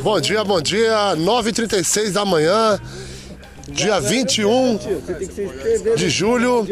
Bom 0.00 0.20
dia, 0.20 0.44
bom 0.44 0.60
dia. 0.62 1.16
9h36 1.16 2.12
da 2.12 2.24
manhã, 2.24 2.78
dia 3.68 3.98
21 3.98 4.78
de 5.96 6.08
julho. 6.08 6.64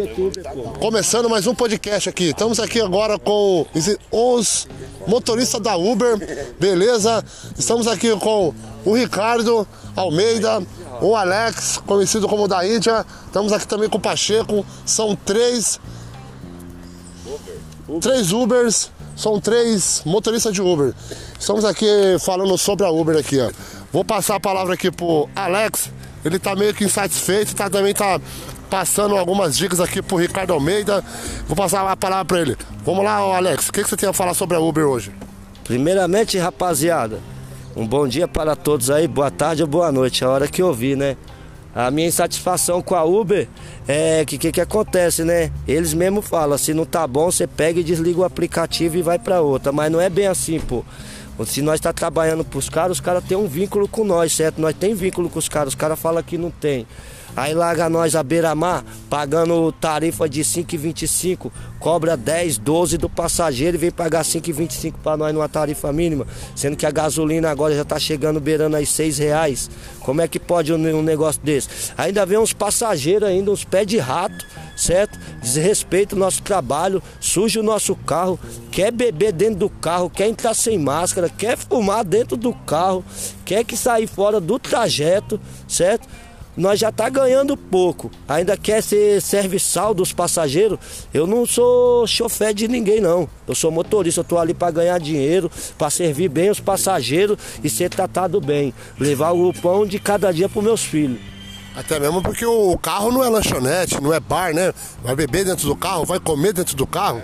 Começando 0.79 1.29
mais 1.29 1.45
um 1.49 1.53
podcast 1.53 2.09
aqui. 2.09 2.27
Estamos 2.27 2.61
aqui 2.61 2.81
agora 2.81 3.19
com 3.19 3.67
os 4.13 4.69
motoristas 5.09 5.61
da 5.61 5.77
Uber, 5.77 6.19
beleza? 6.61 7.25
Estamos 7.59 7.89
aqui 7.89 8.15
com 8.17 8.55
o 8.85 8.95
Ricardo 8.95 9.67
Almeida, 9.97 10.63
o 11.01 11.17
Alex, 11.17 11.79
conhecido 11.79 12.29
como 12.29 12.47
da 12.47 12.65
Índia. 12.65 13.05
Estamos 13.27 13.53
aqui 13.53 13.67
também 13.67 13.89
com 13.89 13.99
o 13.99 14.01
Pacheco. 14.01 14.65
São 14.87 15.17
três. 15.17 15.81
Três 18.01 18.31
Ubers 18.33 18.93
são 19.17 19.41
três 19.41 20.01
motoristas 20.07 20.55
de 20.55 20.63
Uber. 20.63 20.95
Estamos 21.41 21.65
aqui 21.65 21.87
falando 22.21 22.57
sobre 22.59 22.85
a 22.85 22.91
Uber 22.91 23.17
aqui, 23.17 23.41
ó. 23.41 23.51
Vou 23.91 24.05
passar 24.05 24.37
a 24.37 24.41
palavra 24.41 24.75
aqui 24.75 24.91
pro 24.91 25.27
Alex. 25.35 25.91
Ele 26.23 26.39
tá 26.39 26.55
meio 26.55 26.75
que 26.75 26.85
insatisfeito, 26.85 27.57
tá, 27.57 27.71
também 27.71 27.95
tá 27.95 28.21
passando 28.69 29.17
algumas 29.17 29.57
dicas 29.57 29.81
aqui 29.81 30.03
pro 30.03 30.19
Ricardo 30.19 30.53
Almeida. 30.53 31.03
Vou 31.49 31.57
passar 31.57 31.91
a 31.91 31.97
palavra 31.97 32.27
para 32.27 32.41
ele. 32.43 32.59
Vamos 32.85 33.03
lá, 33.03 33.17
Alex. 33.17 33.71
O 33.71 33.73
que, 33.73 33.83
que 33.83 33.89
você 33.89 33.97
tem 33.97 34.07
a 34.07 34.13
falar 34.13 34.35
sobre 34.35 34.55
a 34.55 34.61
Uber 34.61 34.85
hoje? 34.85 35.13
Primeiramente, 35.65 36.37
rapaziada, 36.37 37.21
um 37.75 37.87
bom 37.87 38.07
dia 38.07 38.29
para 38.29 38.55
todos 38.55 38.91
aí, 38.91 39.09
boa 39.09 39.31
tarde 39.31 39.63
ou 39.63 39.69
boa 39.69 39.91
noite, 39.91 40.23
a 40.23 40.29
hora 40.29 40.47
que 40.47 40.61
eu 40.61 40.75
vi, 40.75 40.95
né? 40.95 41.17
A 41.75 41.91
minha 41.91 42.09
insatisfação 42.09 42.83
com 42.83 42.95
a 42.97 43.05
Uber 43.05 43.49
é 43.89 44.25
que 44.27 44.37
que, 44.37 44.53
que 44.53 44.61
acontece, 44.61 45.25
né? 45.25 45.51
Eles 45.67 45.95
mesmo 45.95 46.21
falam, 46.21 46.59
se 46.59 46.75
não 46.75 46.85
tá 46.85 47.07
bom, 47.07 47.31
você 47.31 47.47
pega 47.47 47.81
e 47.81 47.85
desliga 47.85 48.21
o 48.21 48.25
aplicativo 48.25 48.99
e 48.99 49.03
vai 49.03 49.19
para 49.19 49.41
outra. 49.41 49.73
Mas 49.73 49.91
não 49.91 50.01
é 50.01 50.11
bem 50.11 50.27
assim, 50.27 50.61
pô. 50.61 50.85
Se 51.47 51.63
nós 51.63 51.81
tá 51.81 51.93
trabalhando 51.93 52.45
pros 52.45 52.69
caras, 52.69 52.99
os 52.99 53.01
caras 53.01 53.25
têm 53.25 53.37
um 53.37 53.47
vínculo 53.47 53.89
com 53.89 54.05
nós, 54.05 54.33
certo? 54.35 54.61
Nós 54.61 54.75
tem 54.75 54.95
vínculo 54.95 55.29
com 55.31 55.39
os 55.39 55.49
caras, 55.49 55.69
os 55.69 55.75
caras 55.75 55.99
falam 55.99 56.23
que 56.23 56.37
não 56.37 56.51
tem. 56.51 56.87
Aí 57.37 57.55
larga 57.55 57.89
nós 57.89 58.17
a 58.17 58.23
beira-mar, 58.23 58.85
pagando 59.09 59.71
tarifa 59.73 60.29
de 60.29 60.43
5,25, 60.43 61.51
cobra 61.79 62.17
10, 62.17 62.59
12 62.59 62.99
do 62.99 63.09
passageiro 63.09 63.77
e 63.77 63.81
vem 63.81 63.91
pagar 63.91 64.25
5,25 64.25 64.95
para 65.03 65.17
nós 65.17 65.33
numa 65.33 65.49
tarifa 65.49 65.93
mínima, 65.93 66.27
sendo 66.55 66.77
que 66.77 66.85
a 66.85 66.91
gasolina 66.91 67.51
agora 67.51 67.75
já 67.75 67.83
está 67.83 67.99
chegando 67.99 68.41
beirando 68.41 68.77
aí 68.77 68.85
6 68.85 69.19
reais. 69.19 69.71
Como 70.01 70.21
é 70.21 70.29
que 70.29 70.39
pode 70.39 70.73
um, 70.73 71.03
negócio 71.03 71.41
desse? 71.43 71.69
Ainda 71.97 72.27
vem 72.27 72.39
uns 72.39 72.53
passageiros 72.53 73.29
ainda, 73.29 73.51
uns 73.51 73.65
pés 73.65 73.87
de 73.87 73.99
rato, 73.99 74.45
certo? 74.77 75.19
Desrespeita 75.41 76.17
o 76.17 76.19
nosso 76.19 76.43
trabalho, 76.43 77.03
suja 77.21 77.61
o 77.61 77.63
nosso 77.63 77.95
carro, 77.95 78.39
quer 78.71 78.91
beber 78.91 79.33
dentro 79.33 79.61
do 79.61 79.71
carro, 79.71 80.11
quer 80.11 80.27
entrar 80.27 80.55
sem 80.55 80.79
máscara, 80.79 81.29
quer 81.29 81.57
fumar 81.57 82.05
dentro 82.05 82.37
do 82.37 82.53
carro, 82.53 83.05
quer 83.45 83.65
que 83.65 83.77
sair 83.77 84.07
fora 84.07 84.41
do 84.41 84.59
trajeto, 84.59 85.41
certo? 85.69 86.09
Nós 86.61 86.79
já 86.79 86.93
tá 86.93 87.09
ganhando 87.09 87.57
pouco. 87.57 88.11
Ainda 88.29 88.57
quer 88.57 88.83
ser 88.83 89.21
serviçal 89.21 89.95
dos 89.95 90.13
passageiros. 90.13 90.79
Eu 91.13 91.27
não 91.27 91.47
sou 91.47 92.07
chofer 92.07 92.55
de 92.55 92.69
ninguém 92.69 93.01
não. 93.01 93.29
Eu 93.49 93.55
sou 93.55 93.71
motorista, 93.71 94.21
eu 94.21 94.25
tô 94.25 94.39
ali 94.39 94.55
para 94.55 94.71
ganhar 94.71 94.99
dinheiro, 95.01 95.51
para 95.79 95.91
servir 95.91 96.29
bem 96.29 96.51
os 96.51 96.61
passageiros 96.61 97.39
e 97.65 97.71
ser 97.71 97.89
tratado 97.89 98.41
bem, 98.41 98.75
levar 98.99 99.33
o 99.33 99.53
pão 99.55 99.87
de 99.87 99.99
cada 99.99 100.31
dia 100.33 100.49
para 100.49 100.63
meus 100.63 100.85
filhos. 100.85 101.19
Até 101.75 101.99
mesmo 101.99 102.21
porque 102.21 102.45
o 102.45 102.77
carro 102.77 103.11
não 103.13 103.25
é 103.25 103.29
lanchonete, 103.29 104.01
não 104.01 104.13
é 104.13 104.21
bar, 104.21 104.53
né? 104.53 104.73
Vai 105.03 105.15
beber 105.15 105.45
dentro 105.45 105.67
do 105.67 105.77
carro, 105.77 106.05
vai 106.05 106.19
comer 106.19 106.53
dentro 106.53 106.77
do 106.77 106.87
carro. 106.87 107.23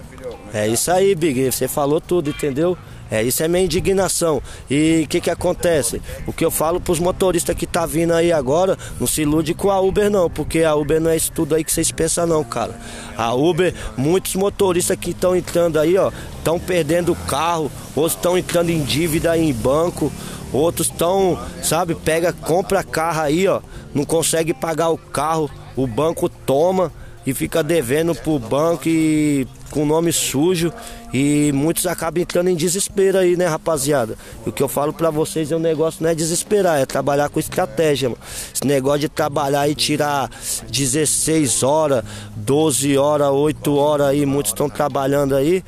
É 0.55 0.67
isso 0.67 0.91
aí, 0.91 1.15
Big. 1.15 1.51
Você 1.51 1.69
falou 1.69 2.01
tudo, 2.01 2.31
entendeu? 2.31 2.79
É, 3.11 3.23
isso 3.23 3.43
é 3.43 3.49
minha 3.49 3.65
indignação. 3.65 4.43
E 4.69 5.03
o 5.05 5.09
que 5.09 5.21
que 5.21 5.31
acontece? 5.31 6.03
O 6.27 6.33
que 6.33 6.45
eu 6.45 6.51
falo 6.51 6.81
pros 6.81 6.99
motoristas 6.99 7.55
que 7.57 7.67
tá 7.67 7.87
vindo 7.87 8.13
aí 8.13 8.33
agora, 8.33 8.77
não 8.99 9.07
se 9.07 9.23
ilude 9.23 9.55
com 9.55 9.71
a 9.71 9.81
Uber 9.81 10.11
não, 10.11 10.29
porque 10.29 10.63
a 10.63 10.75
Uber 10.75 11.01
não 11.01 11.11
é 11.11 11.17
isso 11.17 11.31
tudo 11.33 11.55
aí 11.55 11.63
que 11.63 11.73
vocês 11.73 11.93
pensam 11.93 12.27
não, 12.27 12.43
cara. 12.43 12.75
A 13.17 13.33
Uber, 13.35 13.73
muitos 13.97 14.35
motoristas 14.35 14.97
que 14.97 15.11
estão 15.11 15.37
entrando 15.37 15.79
aí, 15.79 15.97
ó, 15.97 16.11
estão 16.39 16.59
perdendo 16.59 17.13
o 17.13 17.17
carro, 17.17 17.71
outros 17.95 18.15
estão 18.15 18.37
entrando 18.37 18.71
em 18.71 18.83
dívida 18.83 19.37
em 19.39 19.53
banco, 19.53 20.13
outros 20.53 20.89
estão, 20.89 21.39
sabe, 21.63 21.95
pega, 21.95 22.33
compra 22.33 22.83
carro 22.83 23.21
aí, 23.21 23.47
ó, 23.47 23.61
não 23.95 24.05
consegue 24.05 24.53
pagar 24.53 24.91
o 24.91 24.99
carro, 24.99 25.51
o 25.77 25.87
banco 25.87 26.29
toma 26.29 26.93
e 27.27 27.35
fica 27.35 27.63
devendo 27.63 28.15
pro 28.15 28.39
banco 28.39 28.89
e 28.89 29.47
com 29.71 29.85
nome 29.85 30.13
sujo 30.13 30.73
e 31.13 31.51
muitos 31.53 31.87
acabam 31.87 32.23
entrando 32.23 32.49
em 32.49 32.55
desespero 32.55 33.19
aí, 33.19 33.37
né, 33.37 33.47
rapaziada? 33.47 34.17
E 34.45 34.49
o 34.49 34.53
que 34.53 34.63
eu 34.63 34.69
falo 34.69 34.93
para 34.93 35.11
vocês 35.11 35.51
é 35.51 35.57
um 35.57 35.61
negócio 35.61 36.03
não 36.03 36.11
é 36.11 36.15
desesperar, 36.15 36.79
é 36.79 36.87
trabalhar 36.87 37.29
com 37.29 37.41
estratégia, 37.41 38.11
mano. 38.11 38.21
Esse 38.55 38.65
negócio 38.65 39.01
de 39.01 39.09
trabalhar 39.09 39.69
e 39.69 39.75
tirar 39.75 40.31
16 40.71 41.63
horas, 41.63 42.05
12 42.37 42.97
horas, 42.97 43.31
8 43.31 43.75
horas 43.75 44.07
aí, 44.09 44.25
muitos 44.25 44.53
estão 44.53 44.71
trabalhando 44.71 45.35
aí, 45.35 45.65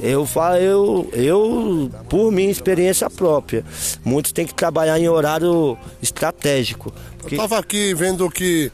eu 0.00 0.26
falo, 0.26 0.56
eu, 0.56 1.10
eu, 1.12 1.90
por 2.08 2.32
minha 2.32 2.50
experiência 2.50 3.08
própria, 3.08 3.64
muitos 4.04 4.32
têm 4.32 4.46
que 4.46 4.54
trabalhar 4.54 4.98
em 4.98 5.08
horário 5.08 5.78
estratégico. 6.02 6.92
Porque... 7.18 7.36
Eu 7.36 7.38
tava 7.38 7.58
aqui 7.58 7.94
vendo 7.94 8.28
que 8.30 8.72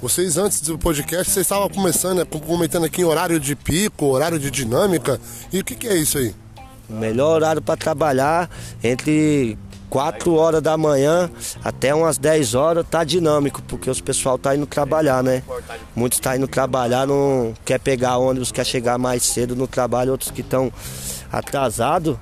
vocês 0.00 0.36
antes 0.36 0.60
do 0.60 0.78
podcast, 0.78 1.32
vocês 1.32 1.44
estavam 1.44 1.68
começando, 1.68 2.18
né, 2.18 2.24
comentando 2.24 2.84
aqui 2.84 3.02
em 3.02 3.04
horário 3.04 3.40
de 3.40 3.56
pico, 3.56 4.06
horário 4.06 4.38
de 4.38 4.50
dinâmica. 4.50 5.20
E 5.52 5.60
o 5.60 5.64
que, 5.64 5.74
que 5.74 5.88
é 5.88 5.96
isso 5.96 6.18
aí? 6.18 6.34
Melhor 6.88 7.34
horário 7.34 7.60
para 7.60 7.76
trabalhar 7.76 8.48
entre 8.82 9.58
4 9.90 10.34
horas 10.34 10.62
da 10.62 10.76
manhã 10.76 11.30
até 11.64 11.94
umas 11.94 12.16
10 12.16 12.54
horas 12.54 12.86
tá 12.88 13.04
dinâmico, 13.04 13.60
porque 13.62 13.90
os 13.90 14.00
pessoal 14.00 14.38
tá 14.38 14.54
indo 14.54 14.66
trabalhar, 14.66 15.22
né? 15.22 15.42
Muitos 15.94 16.18
tá 16.20 16.36
indo 16.36 16.46
trabalhar, 16.46 17.06
não 17.06 17.52
quer 17.64 17.80
pegar 17.80 18.18
ônibus, 18.18 18.52
quer 18.52 18.64
chegar 18.64 18.98
mais 18.98 19.22
cedo 19.24 19.56
no 19.56 19.66
trabalho, 19.66 20.12
outros 20.12 20.30
que 20.30 20.42
estão 20.42 20.72
atrasados 21.30 22.16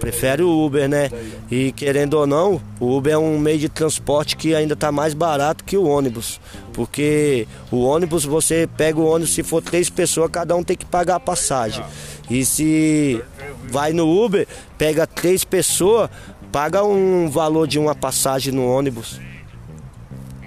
prefere 0.00 0.42
o 0.42 0.64
Uber, 0.64 0.88
né? 0.88 1.10
E 1.50 1.70
querendo 1.72 2.14
ou 2.14 2.26
não, 2.26 2.60
o 2.80 2.96
Uber 2.96 3.12
é 3.12 3.18
um 3.18 3.38
meio 3.38 3.58
de 3.58 3.68
transporte 3.68 4.36
que 4.36 4.54
ainda 4.54 4.74
está 4.74 4.90
mais 4.90 5.14
barato 5.14 5.62
que 5.62 5.76
o 5.76 5.84
ônibus. 5.84 6.40
Porque 6.72 7.46
o 7.70 7.84
ônibus, 7.84 8.24
você 8.24 8.68
pega 8.76 8.98
o 8.98 9.04
ônibus, 9.04 9.34
se 9.34 9.42
for 9.42 9.62
três 9.62 9.90
pessoas, 9.90 10.30
cada 10.32 10.56
um 10.56 10.64
tem 10.64 10.76
que 10.76 10.86
pagar 10.86 11.16
a 11.16 11.20
passagem. 11.20 11.84
E 12.28 12.44
se 12.44 13.22
vai 13.68 13.92
no 13.92 14.08
Uber, 14.08 14.48
pega 14.78 15.06
três 15.06 15.44
pessoas, 15.44 16.08
paga 16.50 16.82
um 16.82 17.28
valor 17.28 17.68
de 17.68 17.78
uma 17.78 17.94
passagem 17.94 18.52
no 18.52 18.66
ônibus. 18.66 19.20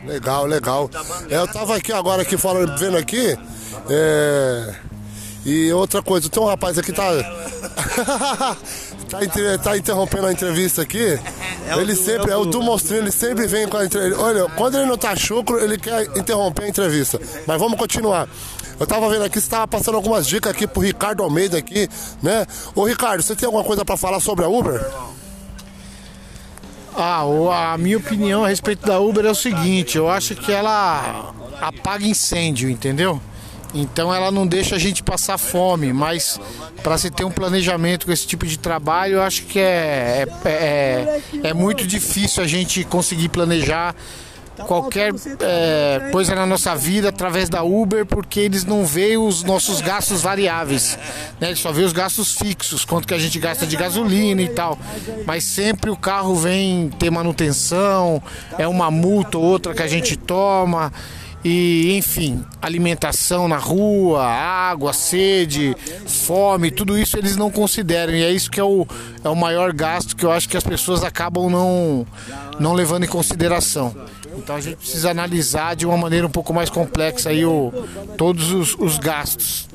Legal, 0.06 0.46
legal. 0.46 0.90
É, 1.30 1.38
eu 1.38 1.48
tava 1.48 1.78
aqui 1.78 1.94
agora 1.94 2.24
aqui 2.24 2.38
falando, 2.38 2.78
vendo 2.78 2.98
aqui. 2.98 3.38
É... 3.90 4.76
E 5.46 5.72
outra 5.74 6.02
coisa, 6.02 6.30
tem 6.30 6.42
um 6.42 6.46
rapaz 6.46 6.78
aqui 6.78 6.94
tá. 6.94 7.04
tá, 9.14 9.24
inter... 9.24 9.60
tá, 9.60 9.78
interrompendo 9.78 10.28
a 10.28 10.32
entrevista 10.32 10.82
aqui. 10.82 11.20
É 11.68 11.78
ele 11.78 11.94
du, 11.94 12.04
sempre, 12.04 12.32
é 12.32 12.36
o, 12.36 12.40
é 12.40 12.42
o 12.42 12.46
do 12.46 12.62
Mostrinho, 12.62 13.04
ele 13.04 13.12
sempre 13.12 13.48
vem 13.48 13.68
com 13.68 13.78
a 13.78 13.86
entrevista. 13.86 14.22
Olha, 14.22 14.46
quando 14.56 14.76
ele 14.76 14.86
não 14.86 14.98
tá 14.98 15.16
chucro, 15.16 15.60
ele 15.60 15.78
quer 15.78 16.04
interromper 16.18 16.64
a 16.64 16.68
entrevista. 16.68 17.20
Mas 17.46 17.60
vamos 17.60 17.78
continuar. 17.78 18.28
Eu 18.80 18.88
tava 18.88 19.10
vendo 19.10 19.24
aqui, 19.24 19.40
você 19.40 19.50
tava 19.50 19.68
passando 19.68 19.96
algumas 19.96 20.28
dicas 20.28 20.52
aqui 20.52 20.66
pro 20.66 20.82
Ricardo 20.82 21.24
Almeida 21.24 21.58
aqui, 21.58 21.88
né? 22.22 22.46
Ô 22.76 22.86
Ricardo, 22.86 23.22
você 23.22 23.36
tem 23.36 23.46
alguma 23.46 23.64
coisa 23.64 23.86
para 23.86 23.96
falar 23.96 24.20
sobre 24.20 24.44
a 24.44 24.48
Uber? 24.48 24.84
Ah, 26.96 27.24
a 27.74 27.78
minha 27.78 27.98
opinião 27.98 28.44
a 28.44 28.48
respeito 28.48 28.86
da 28.86 29.00
Uber 29.00 29.26
é 29.26 29.32
o 29.32 29.36
seguinte, 29.36 29.98
eu 29.98 30.10
acho 30.10 30.36
que 30.36 30.52
ela 30.52 31.34
apaga 31.62 32.06
incêndio, 32.06 32.70
entendeu? 32.70 33.22
Então 33.74 34.14
ela 34.14 34.32
não 34.32 34.46
deixa 34.46 34.76
a 34.76 34.80
gente 34.80 35.02
passar 35.02 35.38
fome, 35.38 35.92
mas 35.92 36.40
para 36.84 36.98
se 36.98 37.10
ter 37.10 37.24
um 37.24 37.32
planejamento 37.32 38.06
com 38.06 38.12
esse 38.12 38.28
tipo 38.28 38.46
de 38.46 38.58
trabalho, 38.58 39.16
eu 39.16 39.22
acho 39.24 39.44
que 39.44 39.60
é, 39.60 40.28
é, 40.46 40.50
é, 40.50 41.22
é 41.44 41.54
muito 41.54 41.88
difícil 41.88 42.44
a 42.44 42.48
gente 42.48 42.84
conseguir 42.84 43.30
planejar 43.30 43.96
qualquer 44.68 45.12
é, 45.40 46.10
coisa 46.12 46.36
na 46.36 46.46
nossa 46.46 46.76
vida 46.76 47.10
através 47.10 47.50
da 47.50 47.64
Uber, 47.64 48.06
porque 48.06 48.40
eles 48.40 48.64
não 48.64 48.86
veem 48.86 49.18
os 49.18 49.44
nossos 49.44 49.82
gastos 49.82 50.22
variáveis, 50.22 50.98
né? 51.40 51.48
Eles 51.48 51.60
só 51.60 51.72
vê 51.72 51.84
os 51.84 51.92
gastos 51.92 52.34
fixos, 52.38 52.86
quanto 52.86 53.08
que 53.08 53.14
a 53.14 53.18
gente 53.18 53.40
gasta 53.40 53.66
de 53.66 53.76
gasolina 53.76 54.42
e 54.42 54.50
tal. 54.50 54.78
Mas 55.26 55.44
sempre 55.44 55.90
o 55.90 55.98
carro 55.98 56.36
vem 56.36 56.90
ter 57.00 57.10
manutenção, 57.10 58.22
é 58.58 58.68
uma 58.68 58.92
multa 58.92 59.38
ou 59.38 59.44
outra 59.44 59.74
que 59.74 59.82
a 59.82 59.88
gente 59.88 60.16
toma 60.16 60.94
e 61.44 61.98
enfim, 61.98 62.44
alimentação 62.62 63.48
na 63.48 63.58
rua, 63.58 64.24
água, 64.26 64.94
sede, 64.94 65.76
fome, 66.06 66.72
tudo 66.72 66.98
isso 66.98 67.18
eles 67.18 67.36
não 67.36 67.52
consideram 67.52 68.14
e 68.14 68.24
é 68.24 68.32
isso 68.32 68.50
que 68.50 68.60
é 68.60 68.64
o, 68.64 68.88
é 69.24 69.30
o 69.30 69.36
maior 69.36 69.74
gasto 69.74 70.16
que 70.16 70.26
eu 70.26 70.32
acho 70.32 70.48
que 70.48 70.56
as 70.56 70.64
pessoas 70.64 71.04
acabam 71.04 71.50
não, 71.50 72.08
não 72.60 72.74
levando 72.74 73.04
em 73.04 73.08
consideração. 73.08 73.96
Então 74.38 74.56
a 74.56 74.62
gente 74.62 74.78
precisa 74.78 75.12
analisar 75.12 75.76
de 75.76 75.86
uma 75.86 75.98
maneira 75.98 76.26
um 76.26 76.30
pouco 76.30 76.54
mais 76.54 76.70
complexa 76.70 77.30
aí 77.30 77.46
o, 77.46 77.72
todos 78.18 78.52
os, 78.52 78.76
os 78.80 78.98
gastos. 78.98 79.68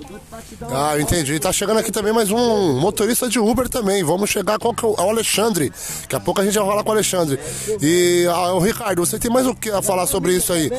Ah, 0.70 0.98
entendi. 0.98 1.38
Tá 1.38 1.52
chegando 1.52 1.78
aqui 1.78 1.92
também 1.92 2.12
mais 2.12 2.30
um 2.30 2.80
motorista 2.80 3.28
de 3.28 3.38
Uber 3.38 3.68
também. 3.68 4.02
Vamos 4.02 4.30
chegar 4.30 4.58
com 4.58 4.74
o 4.82 5.10
Alexandre. 5.10 5.72
Daqui 6.02 6.16
a 6.16 6.20
pouco 6.20 6.40
a 6.40 6.44
gente 6.44 6.58
vai 6.58 6.66
falar 6.66 6.82
com 6.82 6.90
o 6.90 6.92
Alexandre. 6.92 7.38
E 7.80 8.26
ah, 8.30 8.52
o 8.54 8.58
Ricardo, 8.58 9.04
você 9.04 9.18
tem 9.18 9.30
mais 9.30 9.46
o 9.46 9.54
que 9.54 9.70
a 9.70 9.82
falar 9.82 10.06
sobre 10.06 10.34
isso 10.34 10.52
aí? 10.52 10.70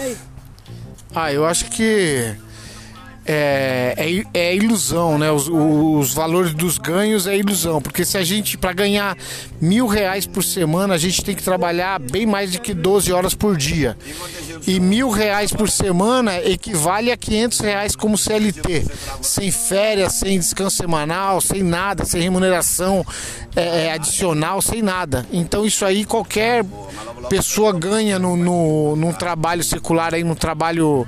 Ah, 1.22 1.34
eu 1.34 1.46
acho 1.46 1.66
que 1.66 2.34
é, 3.32 3.94
é, 3.96 4.24
é, 4.34 4.56
ilusão, 4.56 5.20
né? 5.20 5.32
Os, 5.32 5.48
os, 5.48 6.16
valores 6.16 6.52
dos 6.52 6.80
ganhos 6.80 7.28
é 7.28 7.38
ilusão, 7.38 7.80
porque 7.80 8.04
se 8.04 8.18
a 8.18 8.24
gente, 8.24 8.58
para 8.58 8.74
ganhar 8.74 9.16
mil 9.62 9.86
reais 9.86 10.26
por 10.26 10.44
semana, 10.44 10.96
a 10.96 10.98
gente 10.98 11.24
tem 11.24 11.36
que 11.36 11.44
trabalhar 11.44 12.00
bem 12.00 12.26
mais 12.26 12.52
do 12.54 12.60
que 12.60 12.74
12 12.74 13.14
horas 13.14 13.36
por 13.36 13.56
dia. 13.56 13.96
E 14.66 14.80
mil 14.80 15.12
reais 15.12 15.54
por 15.54 15.70
semana 15.70 16.40
equivale 16.40 17.12
a 17.12 17.18
500 17.18 17.60
reais 17.60 17.96
como 17.96 18.18
CLT, 18.18 18.88
sem 19.22 19.52
férias, 19.52 20.14
sem 20.14 20.40
descanso 20.40 20.78
semanal, 20.78 21.40
sem 21.40 21.62
nada, 21.62 22.06
sem 22.06 22.24
remuneração 22.24 23.06
é, 23.56 23.86
é 23.86 23.92
adicional, 23.92 24.60
sem 24.60 24.82
nada. 24.82 25.24
Então 25.32 25.68
isso 25.68 25.86
aí 25.86 26.04
qualquer 26.04 26.66
pessoa 27.30 27.72
ganha 27.74 28.18
no, 28.18 28.36
no, 28.36 28.96
num 28.96 29.14
trabalho 29.14 29.64
secular 29.64 30.16
aí, 30.16 30.24
no 30.24 30.36
trabalho 30.36 31.08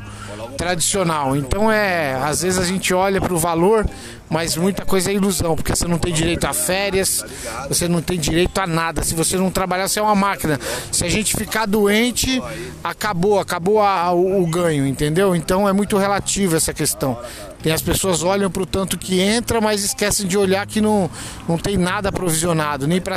tradicional. 0.62 1.36
Então 1.36 1.72
é, 1.72 2.14
às 2.14 2.44
vezes 2.44 2.60
a 2.60 2.64
gente 2.64 2.94
olha 2.94 3.20
para 3.20 3.34
o 3.34 3.38
valor, 3.38 3.84
mas 4.30 4.56
muita 4.56 4.86
coisa 4.86 5.10
é 5.10 5.16
ilusão, 5.16 5.56
porque 5.56 5.76
você 5.76 5.88
não 5.88 5.98
tem 5.98 6.14
direito 6.14 6.46
a 6.46 6.54
férias, 6.54 7.26
você 7.68 7.88
não 7.88 8.00
tem 8.00 8.20
direito 8.20 8.62
a 8.62 8.68
nada. 8.68 9.04
Se 9.04 9.16
você 9.16 9.38
não 9.38 9.50
trabalhar, 9.50 9.88
você 9.88 10.00
é 10.00 10.04
uma 10.04 10.14
máquina. 10.14 10.60
Se 10.92 11.04
a 11.04 11.10
gente 11.10 11.36
ficar 11.36 11.66
doente, 11.66 12.40
acabou, 12.84 13.40
acabou 13.40 13.82
a, 13.82 14.14
o, 14.14 14.44
o 14.44 14.46
ganho, 14.46 14.86
entendeu? 14.86 15.36
Então 15.36 15.68
é 15.68 15.74
muito 15.74 15.98
relativo 15.98 16.56
essa 16.56 16.72
questão. 16.72 17.18
Tem 17.62 17.72
as 17.72 17.82
pessoas 17.82 18.24
olham 18.24 18.50
para 18.50 18.64
o 18.64 18.66
tanto 18.66 18.98
que 18.98 19.20
entra, 19.20 19.62
mas 19.62 19.84
esquecem 19.84 20.28
de 20.28 20.38
olhar 20.38 20.66
que 20.66 20.82
não, 20.82 21.10
não 21.48 21.58
tem 21.58 21.78
nada 21.78 22.12
provisionado, 22.12 22.88
nem 22.88 23.00
para 23.00 23.16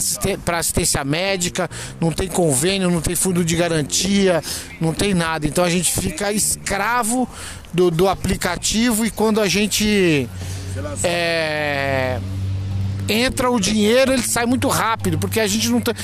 assistência 0.58 1.02
médica, 1.05 1.69
não 2.00 2.12
tem 2.12 2.29
convênio, 2.29 2.91
não 2.91 3.00
tem 3.00 3.14
fundo 3.14 3.44
de 3.44 3.56
garantia, 3.56 4.43
não 4.81 4.93
tem 4.93 5.14
nada. 5.14 5.46
Então 5.46 5.64
a 5.64 5.70
gente 5.70 5.93
fica 5.93 6.32
escravo 6.32 7.29
do, 7.73 7.91
do 7.91 8.08
aplicativo 8.08 9.06
e 9.06 9.11
quando 9.11 9.41
a 9.41 9.49
gente 9.49 10.29
é, 11.02 12.19
entra 13.08 13.50
o 13.50 13.58
dinheiro, 13.58 14.12
ele 14.12 14.23
sai 14.23 14.47
muito 14.47 14.69
rápido, 14.69 15.19
porque 15.19 15.40
a 15.40 15.47
gente 15.47 15.69
não 15.69 15.81
tem 15.81 15.94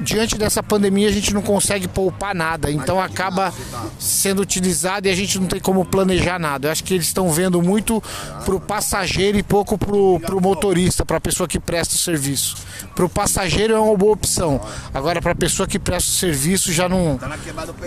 diante 0.00 0.36
dessa 0.36 0.62
pandemia 0.62 1.08
a 1.08 1.12
gente 1.12 1.32
não 1.32 1.42
consegue 1.42 1.88
poupar 1.88 2.34
nada, 2.34 2.70
então 2.70 3.00
acaba 3.00 3.52
sendo 3.98 4.42
utilizado 4.42 5.08
e 5.08 5.10
a 5.10 5.14
gente 5.14 5.38
não 5.38 5.46
tem 5.46 5.60
como 5.60 5.84
planejar 5.84 6.38
nada. 6.38 6.68
Eu 6.68 6.72
acho 6.72 6.84
que 6.84 6.94
eles 6.94 7.06
estão 7.06 7.30
vendo 7.30 7.62
muito 7.62 8.02
pro 8.44 8.60
passageiro 8.60 9.38
e 9.38 9.42
pouco 9.42 9.78
pro, 9.78 10.20
pro 10.20 10.40
motorista, 10.40 11.04
para 11.04 11.16
a 11.16 11.20
pessoa 11.20 11.48
que 11.48 11.58
presta 11.58 11.94
o 11.94 11.98
serviço. 11.98 12.56
Pro 12.94 13.08
passageiro 13.08 13.74
é 13.74 13.80
uma 13.80 13.96
boa 13.96 14.12
opção. 14.12 14.60
Agora 14.92 15.20
para 15.20 15.32
a 15.32 15.36
pessoa 15.36 15.66
que 15.66 15.78
presta 15.78 16.10
o 16.10 16.14
serviço 16.14 16.72
já 16.72 16.88
não, 16.88 17.18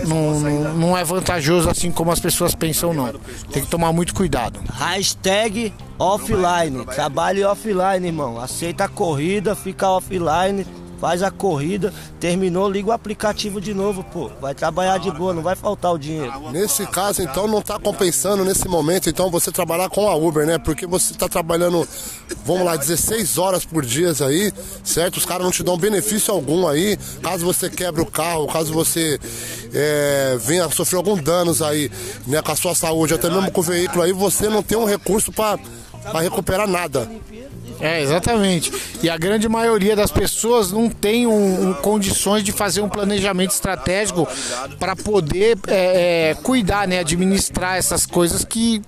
não, 0.06 0.40
não, 0.40 0.74
não 0.74 0.98
é 0.98 1.04
vantajoso 1.04 1.68
assim 1.68 1.90
como 1.90 2.10
as 2.10 2.20
pessoas 2.20 2.54
pensam 2.54 2.92
não. 2.92 3.12
Tem 3.52 3.62
que 3.62 3.68
tomar 3.68 3.92
muito 3.92 4.14
cuidado. 4.14 4.60
Hashtag 4.72 5.72
offline, 5.98 6.84
trabalhe 6.86 7.44
offline, 7.44 8.06
irmão. 8.06 8.40
Aceita 8.40 8.84
a 8.84 8.88
corrida, 8.88 9.54
fica 9.54 9.88
offline 9.88 10.66
faz 11.00 11.22
a 11.22 11.30
corrida, 11.30 11.92
terminou, 12.20 12.70
liga 12.70 12.90
o 12.90 12.92
aplicativo 12.92 13.60
de 13.60 13.72
novo, 13.72 14.04
pô. 14.04 14.30
Vai 14.40 14.54
trabalhar 14.54 14.98
de 14.98 15.10
boa, 15.10 15.32
não 15.32 15.42
vai 15.42 15.56
faltar 15.56 15.92
o 15.92 15.98
dinheiro. 15.98 16.50
Nesse 16.52 16.86
caso, 16.86 17.22
então, 17.22 17.48
não 17.48 17.60
está 17.60 17.78
compensando 17.78 18.44
nesse 18.44 18.68
momento, 18.68 19.08
então, 19.08 19.30
você 19.30 19.50
trabalhar 19.50 19.88
com 19.88 20.08
a 20.08 20.14
Uber, 20.14 20.46
né? 20.46 20.58
Porque 20.58 20.86
você 20.86 21.12
está 21.12 21.28
trabalhando, 21.28 21.88
vamos 22.44 22.64
lá, 22.64 22.76
16 22.76 23.38
horas 23.38 23.64
por 23.64 23.84
dia 23.84 24.10
aí, 24.20 24.52
certo? 24.84 25.16
Os 25.16 25.24
caras 25.24 25.44
não 25.44 25.50
te 25.50 25.62
dão 25.62 25.78
benefício 25.78 26.34
algum 26.34 26.68
aí. 26.68 26.98
Caso 27.22 27.44
você 27.44 27.70
quebre 27.70 28.02
o 28.02 28.06
carro, 28.06 28.46
caso 28.46 28.72
você 28.72 29.18
é, 29.72 30.36
venha 30.40 30.68
sofrer 30.70 30.98
algum 30.98 31.16
danos 31.16 31.62
aí, 31.62 31.90
né, 32.26 32.42
com 32.42 32.52
a 32.52 32.56
sua 32.56 32.74
saúde, 32.74 33.14
até 33.14 33.30
mesmo 33.30 33.50
com 33.50 33.60
o 33.60 33.64
veículo 33.64 34.02
aí, 34.02 34.12
você 34.12 34.48
não 34.48 34.62
tem 34.62 34.76
um 34.76 34.84
recurso 34.84 35.32
para 35.32 35.58
recuperar 36.20 36.68
nada. 36.68 37.08
É, 37.80 38.00
exatamente. 38.00 38.72
E 39.02 39.08
a 39.08 39.16
grande 39.16 39.48
maioria 39.48 39.96
das 39.96 40.10
pessoas 40.10 40.70
não 40.70 40.88
tem 40.88 41.26
um, 41.26 41.70
um, 41.70 41.74
condições 41.74 42.44
de 42.44 42.52
fazer 42.52 42.82
um 42.82 42.88
planejamento 42.88 43.50
estratégico 43.50 44.28
para 44.78 44.94
poder 44.94 45.58
é, 45.66 46.30
é, 46.30 46.34
cuidar, 46.34 46.86
né, 46.86 46.98
administrar 47.00 47.76
essas 47.76 48.04
coisas 48.04 48.44
que 48.44 48.82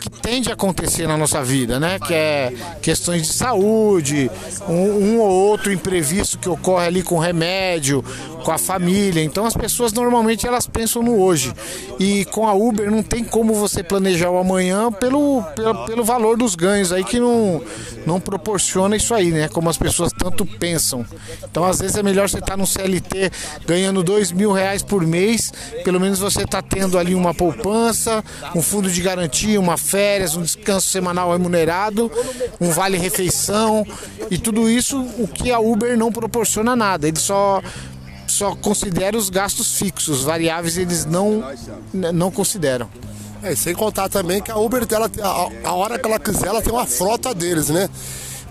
que 0.00 0.10
tende 0.10 0.50
a 0.50 0.54
acontecer 0.54 1.06
na 1.06 1.16
nossa 1.16 1.42
vida, 1.42 1.78
né? 1.78 1.98
Que 1.98 2.14
é 2.14 2.52
questões 2.80 3.22
de 3.22 3.32
saúde, 3.32 4.30
um, 4.68 4.72
um, 4.72 5.18
ou 5.20 5.30
outro 5.30 5.72
imprevisto 5.72 6.38
que 6.38 6.48
ocorre 6.48 6.86
ali 6.86 7.02
com 7.02 7.18
remédio, 7.18 8.04
com 8.42 8.50
a 8.50 8.58
família. 8.58 9.22
Então 9.22 9.46
as 9.46 9.54
pessoas 9.54 9.92
normalmente 9.92 10.46
elas 10.46 10.66
pensam 10.66 11.02
no 11.02 11.20
hoje. 11.20 11.52
E 11.98 12.24
com 12.26 12.46
a 12.46 12.52
Uber 12.52 12.90
não 12.90 13.02
tem 13.02 13.24
como 13.24 13.54
você 13.54 13.82
planejar 13.82 14.30
o 14.30 14.38
amanhã 14.38 14.90
pelo, 14.90 15.42
pelo, 15.54 15.86
pelo 15.86 16.04
valor 16.04 16.36
dos 16.36 16.54
ganhos 16.54 16.92
aí 16.92 17.04
que 17.04 17.18
não, 17.20 17.62
não 18.06 18.20
proporciona 18.20 18.96
isso 18.96 19.14
aí, 19.14 19.30
né? 19.30 19.48
Como 19.48 19.68
as 19.68 19.78
pessoas 19.78 20.12
tanto 20.12 20.44
pensam. 20.44 21.04
Então 21.44 21.64
às 21.64 21.80
vezes 21.80 21.96
é 21.96 22.02
melhor 22.02 22.28
você 22.28 22.38
estar 22.38 22.52
tá 22.52 22.56
no 22.56 22.66
CLT 22.66 23.30
ganhando 23.66 24.02
dois 24.02 24.32
mil 24.32 24.52
reais 24.52 24.82
por 24.82 25.06
mês, 25.06 25.52
pelo 25.84 26.00
menos 26.00 26.18
você 26.18 26.42
está 26.42 26.60
tendo 26.60 26.98
ali 26.98 27.14
uma 27.14 27.32
poupança, 27.32 28.24
um 28.54 28.62
fundo 28.62 28.90
de 28.90 28.91
garantia, 29.00 29.58
uma 29.58 29.76
férias, 29.76 30.36
um 30.36 30.42
descanso 30.42 30.88
semanal 30.88 31.32
remunerado, 31.32 32.10
um 32.60 32.70
vale 32.70 32.98
refeição 32.98 33.86
e 34.30 34.36
tudo 34.38 34.68
isso 34.68 35.00
o 35.18 35.26
que 35.26 35.50
a 35.50 35.58
Uber 35.58 35.96
não 35.96 36.12
proporciona 36.12 36.76
nada. 36.76 37.08
Ele 37.08 37.18
só 37.18 37.62
só 38.26 38.56
considera 38.56 39.16
os 39.16 39.28
gastos 39.28 39.76
fixos, 39.76 40.22
variáveis 40.22 40.78
eles 40.78 41.04
não, 41.04 41.42
não 41.92 42.30
consideram. 42.30 42.88
É, 43.42 43.54
sem 43.54 43.74
contar 43.74 44.08
também 44.08 44.40
que 44.40 44.50
a 44.50 44.56
Uber, 44.56 44.86
dela, 44.86 45.10
a, 45.20 45.68
a 45.68 45.72
hora 45.72 45.98
que 45.98 46.06
ela 46.06 46.18
quiser, 46.18 46.46
ela 46.46 46.62
tem 46.62 46.72
uma 46.72 46.86
frota 46.86 47.34
deles, 47.34 47.68
né? 47.68 47.88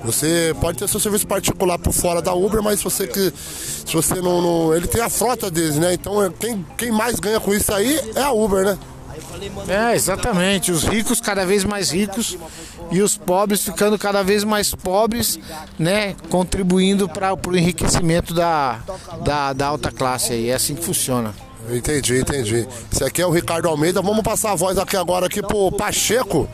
Você 0.04 0.56
pode 0.60 0.80
ter 0.80 0.90
seu 0.90 1.00
serviço 1.00 1.28
particular 1.28 1.78
por 1.78 1.94
fora 1.94 2.22
da 2.22 2.34
Uber, 2.34 2.62
mas 2.62 2.80
se 2.80 2.84
você 2.84 3.08
que 3.08 3.32
se 3.36 3.94
você 3.94 4.16
não, 4.16 4.42
não, 4.42 4.76
ele 4.76 4.88
tem 4.88 5.02
a 5.02 5.10
frota 5.10 5.50
deles, 5.50 5.76
né? 5.76 5.94
Então 5.94 6.32
quem, 6.40 6.66
quem 6.78 6.92
mais 6.92 7.20
ganha 7.20 7.40
com 7.40 7.54
isso 7.54 7.74
aí 7.74 8.00
é 8.16 8.22
a 8.22 8.32
Uber, 8.32 8.66
né? 8.66 8.80
É, 9.68 9.96
exatamente. 9.96 10.72
Os 10.72 10.84
ricos 10.84 11.20
cada 11.20 11.46
vez 11.46 11.64
mais 11.64 11.92
ricos 11.92 12.38
e 12.92 13.02
os 13.02 13.18
pobres 13.18 13.64
ficando 13.64 13.98
cada 13.98 14.24
vez 14.24 14.44
mais 14.44 14.74
pobres, 14.74 15.40
né? 15.78 16.16
Contribuindo 16.30 17.08
para 17.08 17.34
o 17.34 17.58
enriquecimento 17.58 18.34
da, 18.34 18.80
da, 19.24 19.54
da 19.54 19.68
alta 19.68 19.92
classe 19.92 20.34
aí. 20.34 20.50
É 20.50 20.54
assim 20.56 20.76
que 20.76 20.84
funciona. 20.84 21.34
Entendi, 21.70 22.20
entendi. 22.20 22.68
Esse 22.92 23.04
aqui 23.04 23.22
é 23.22 23.26
o 23.26 23.32
Ricardo 23.32 23.68
Almeida. 23.68 24.02
Vamos 24.02 24.24
passar 24.24 24.52
a 24.52 24.56
voz 24.56 24.78
aqui 24.78 24.98
agora 24.98 25.28
aqui 25.28 25.42
pro 25.42 25.72
Pacheco. 25.72 26.50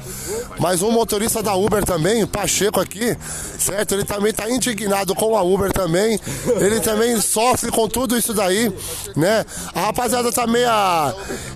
Mais 0.60 0.82
um 0.82 0.92
motorista 0.92 1.42
da 1.42 1.56
Uber 1.56 1.84
também, 1.86 2.26
Pacheco 2.26 2.80
aqui, 2.80 3.16
certo? 3.60 3.94
Ele 3.94 4.04
também 4.04 4.34
tá 4.34 4.50
indignado 4.50 5.14
com 5.14 5.38
a 5.38 5.42
Uber 5.44 5.72
também. 5.72 6.20
Ele 6.60 6.80
também 6.80 7.20
sofre 7.22 7.72
com 7.72 7.88
tudo 7.88 8.18
isso 8.18 8.34
daí, 8.34 8.72
né? 9.16 9.46
A 9.74 9.82
rapaziada 9.82 10.32
tá 10.32 10.48
meia, 10.48 11.14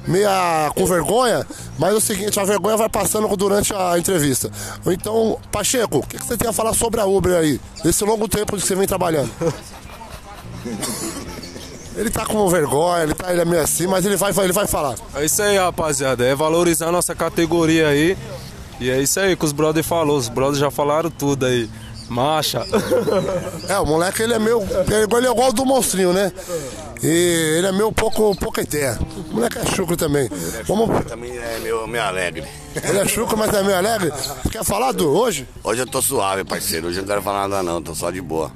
meia 0.08 0.72
com 0.76 0.86
vergonha, 0.86 1.46
mas 1.80 1.94
é 1.94 1.98
o 1.98 2.02
seguinte, 2.02 2.40
a 2.40 2.44
vergonha 2.44 2.78
vai 2.78 2.90
passando 2.90 3.28
durante 3.36 3.74
a 3.74 3.98
entrevista. 3.98 4.52
Então, 4.86 5.40
Pacheco, 5.52 5.98
o 5.98 6.08
que, 6.08 6.18
que 6.18 6.26
você 6.26 6.38
tem 6.38 6.50
a 6.50 6.54
falar 6.54 6.74
sobre 6.74 7.02
a 7.02 7.06
Uber 7.06 7.36
aí? 7.36 7.60
Desse 7.84 8.04
longo 8.04 8.28
tempo 8.28 8.56
que 8.56 8.62
você 8.62 8.76
vem 8.76 8.88
trabalhando? 8.88 9.32
Ele 11.96 12.10
tá 12.10 12.26
com 12.26 12.48
vergonha, 12.50 13.04
ele, 13.04 13.14
tá, 13.14 13.32
ele 13.32 13.42
é 13.42 13.46
meio 13.46 13.62
assim, 13.62 13.86
mas 13.86 14.06
ele 14.06 14.16
vai, 14.16 14.32
ele 14.44 14.54
vai 14.54 14.66
falar. 14.66 14.96
É 15.14 15.26
isso 15.26 15.42
aí, 15.42 15.58
rapaziada. 15.58 16.24
É 16.24 16.34
valorizar 16.34 16.88
a 16.88 16.92
nossa 16.92 17.14
categoria 17.14 17.88
aí. 17.88 18.18
E 18.80 18.90
é 18.90 19.00
isso 19.02 19.20
aí 19.20 19.36
que 19.36 19.46
os 19.46 19.52
brothers 19.52 19.86
falou. 19.86 20.18
Os 20.18 20.30
brothers 20.30 20.60
já 20.60 20.72
falaram 20.72 21.10
tudo 21.12 21.46
aí. 21.46 21.70
Marcha. 22.10 22.66
É, 23.70 23.80
o 23.80 23.86
moleque 23.86 24.22
ele 24.22 24.34
é 24.34 24.40
meu. 24.40 24.62
Ele 24.62 25.28
é 25.28 25.32
igual 25.32 25.54
do 25.54 25.66
monstrinho, 25.66 26.12
né? 26.12 26.32
E 27.02 27.56
ele 27.58 27.68
é 27.68 27.72
meu 27.72 27.92
pouco, 27.92 28.36
pouco 28.36 28.60
ideia. 28.60 29.00
O 29.30 29.36
moleque 29.36 29.58
é 29.58 29.66
chucro 29.66 29.96
também. 29.96 30.26
É 30.26 30.64
Vamos... 30.64 31.06
Também 31.06 31.32
é 31.38 31.60
meu, 31.60 31.88
meio 31.88 32.04
alegre. 32.04 32.44
Ele 32.84 33.00
é 33.00 33.08
chucro, 33.08 33.38
mas 33.38 33.54
é 33.54 33.64
meio 33.64 33.78
alegre? 33.78 34.12
Quer 34.52 34.64
falar 34.64 34.92
do 34.92 35.10
hoje? 35.10 35.48
Hoje 35.64 35.82
eu 35.82 35.88
tô 35.88 36.02
suave, 36.02 36.44
parceiro. 36.44 36.88
Hoje 36.88 37.00
eu 37.00 37.04
não 37.04 37.08
quero 37.08 37.22
falar 37.22 37.48
nada 37.48 37.64
não, 37.64 37.82
tô 37.82 37.96
só 37.96 38.12
de 38.12 38.22
boa. 38.22 38.52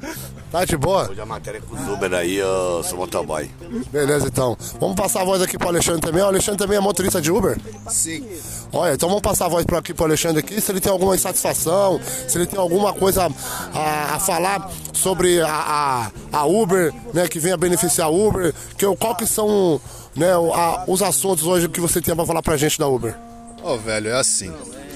Tá 0.51 0.63
de 0.63 0.77
boa? 0.77 1.09
Hoje 1.09 1.19
a 1.19 1.25
matéria 1.25 1.59
com 1.59 1.75
os 1.75 1.87
Uber 1.89 2.13
aí, 2.13 2.35
eu 2.37 2.81
sou 2.83 2.97
motoboy. 2.97 3.49
Beleza, 3.91 4.27
então. 4.27 4.55
Vamos 4.79 4.95
passar 4.95 5.21
a 5.21 5.25
voz 5.25 5.41
aqui 5.41 5.57
pro 5.57 5.67
Alexandre 5.67 5.99
também. 5.99 6.21
O 6.23 6.27
Alexandre 6.27 6.57
também 6.57 6.77
é 6.77 6.79
motorista 6.79 7.19
de 7.21 7.29
Uber? 7.29 7.57
Sim. 7.89 8.25
Olha, 8.71 8.93
então 8.93 9.09
vamos 9.09 9.21
passar 9.21 9.45
a 9.45 9.49
voz 9.49 9.65
para 9.65 9.79
aqui 9.79 9.93
pro 9.93 10.05
Alexandre 10.05 10.39
aqui, 10.39 10.61
se 10.61 10.71
ele 10.71 10.79
tem 10.79 10.91
alguma 10.91 11.13
insatisfação, 11.15 11.99
se 12.27 12.37
ele 12.37 12.45
tem 12.45 12.57
alguma 12.59 12.93
coisa 12.93 13.27
a, 13.73 14.15
a 14.15 14.19
falar 14.19 14.71
sobre 14.93 15.41
a, 15.41 15.47
a, 15.49 16.11
a 16.31 16.45
Uber, 16.45 16.93
né, 17.13 17.27
que 17.27 17.39
venha 17.39 17.57
beneficiar 17.57 18.07
a 18.07 18.09
Uber, 18.09 18.53
que, 18.77 18.85
qual 18.95 19.13
que 19.15 19.25
são 19.25 19.81
né, 20.15 20.31
a- 20.31 20.85
os 20.87 21.01
assuntos 21.01 21.45
hoje 21.45 21.67
que 21.67 21.81
você 21.81 21.99
tem 22.01 22.15
para 22.15 22.25
falar 22.25 22.41
pra 22.41 22.55
gente 22.55 22.79
da 22.79 22.87
Uber? 22.87 23.13
Ó, 23.61 23.75
velho, 23.75 24.09
é 24.09 24.13
assim. 24.19 24.53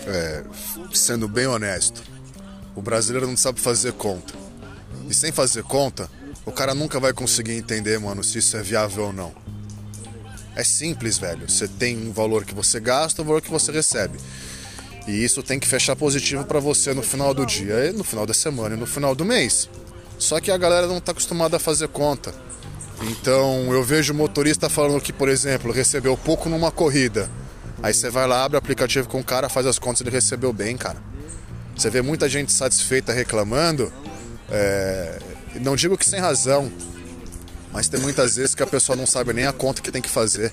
é, 0.08 0.44
sendo 0.94 1.28
bem 1.28 1.48
honesto, 1.48 2.02
o 2.76 2.82
brasileiro 2.82 3.28
não 3.28 3.36
sabe 3.36 3.60
fazer 3.60 3.92
conta. 3.94 4.39
E 5.10 5.14
sem 5.14 5.32
fazer 5.32 5.64
conta, 5.64 6.10
o 6.46 6.52
cara 6.52 6.76
nunca 6.76 7.00
vai 7.00 7.12
conseguir 7.12 7.54
entender, 7.54 8.00
mano, 8.00 8.24
se 8.24 8.38
isso 8.38 8.56
é 8.56 8.62
viável 8.62 9.06
ou 9.06 9.14
não. 9.14 9.34
É 10.56 10.64
simples, 10.64 11.18
velho. 11.18 11.50
Você 11.50 11.68
tem 11.68 11.98
um 11.98 12.12
valor 12.12 12.46
que 12.46 12.54
você 12.54 12.80
gasta, 12.80 13.22
um 13.22 13.26
valor 13.26 13.42
que 13.42 13.50
você 13.50 13.72
recebe. 13.72 14.20
E 15.08 15.24
isso 15.24 15.42
tem 15.42 15.60
que 15.60 15.68
fechar 15.68 15.96
positivo 15.96 16.44
pra 16.44 16.60
você 16.60 16.94
no 16.94 17.02
final 17.02 17.34
do 17.34 17.46
dia, 17.46 17.86
e 17.86 17.92
no 17.92 18.04
final 18.04 18.26
da 18.26 18.34
semana 18.34 18.76
e 18.76 18.80
no 18.80 18.86
final 18.86 19.16
do 19.16 19.26
mês. 19.26 19.70
Só 20.20 20.40
que 20.40 20.52
a 20.52 20.58
galera 20.58 20.86
não 20.86 21.00
tá 21.00 21.12
acostumada 21.12 21.58
a 21.58 21.60
fazer 21.60 21.88
conta. 21.88 22.34
Então 23.04 23.74
eu 23.74 23.84
vejo 23.84 24.14
motorista 24.14 24.70
falando 24.70 25.02
que, 25.02 25.14
por 25.14 25.30
exemplo, 25.30 25.72
recebeu 25.72 26.16
pouco 26.18 26.50
numa 26.50 26.70
corrida. 26.70 27.30
Aí 27.82 27.94
você 27.94 28.10
vai 28.10 28.28
lá, 28.28 28.44
abre 28.44 28.58
o 28.58 28.60
aplicativo 28.60 29.08
com 29.08 29.22
o 29.22 29.24
cara, 29.24 29.48
faz 29.48 29.66
as 29.66 29.80
contas, 29.80 30.02
ele 30.02 30.10
recebeu 30.10 30.52
bem, 30.52 30.76
cara. 30.76 31.02
Você 31.76 31.90
vê 31.90 32.02
muita 32.02 32.28
gente 32.28 32.52
satisfeita 32.52 33.14
reclamando. 33.14 33.92
É, 34.52 35.20
Não 35.62 35.76
digo 35.76 35.98
que 35.98 36.08
sem 36.08 36.20
razão, 36.20 36.72
mas 37.72 37.88
tem 37.88 38.00
muitas 38.00 38.36
vezes 38.36 38.56
que 38.56 38.64
a 38.64 38.68
pessoa 38.68 38.96
não 38.96 39.06
sabe 39.06 39.32
nem 39.32 39.46
a 39.46 39.54
conta 39.54 39.82
que 39.82 39.92
tem 39.92 40.02
que 40.02 40.10
fazer. 40.10 40.52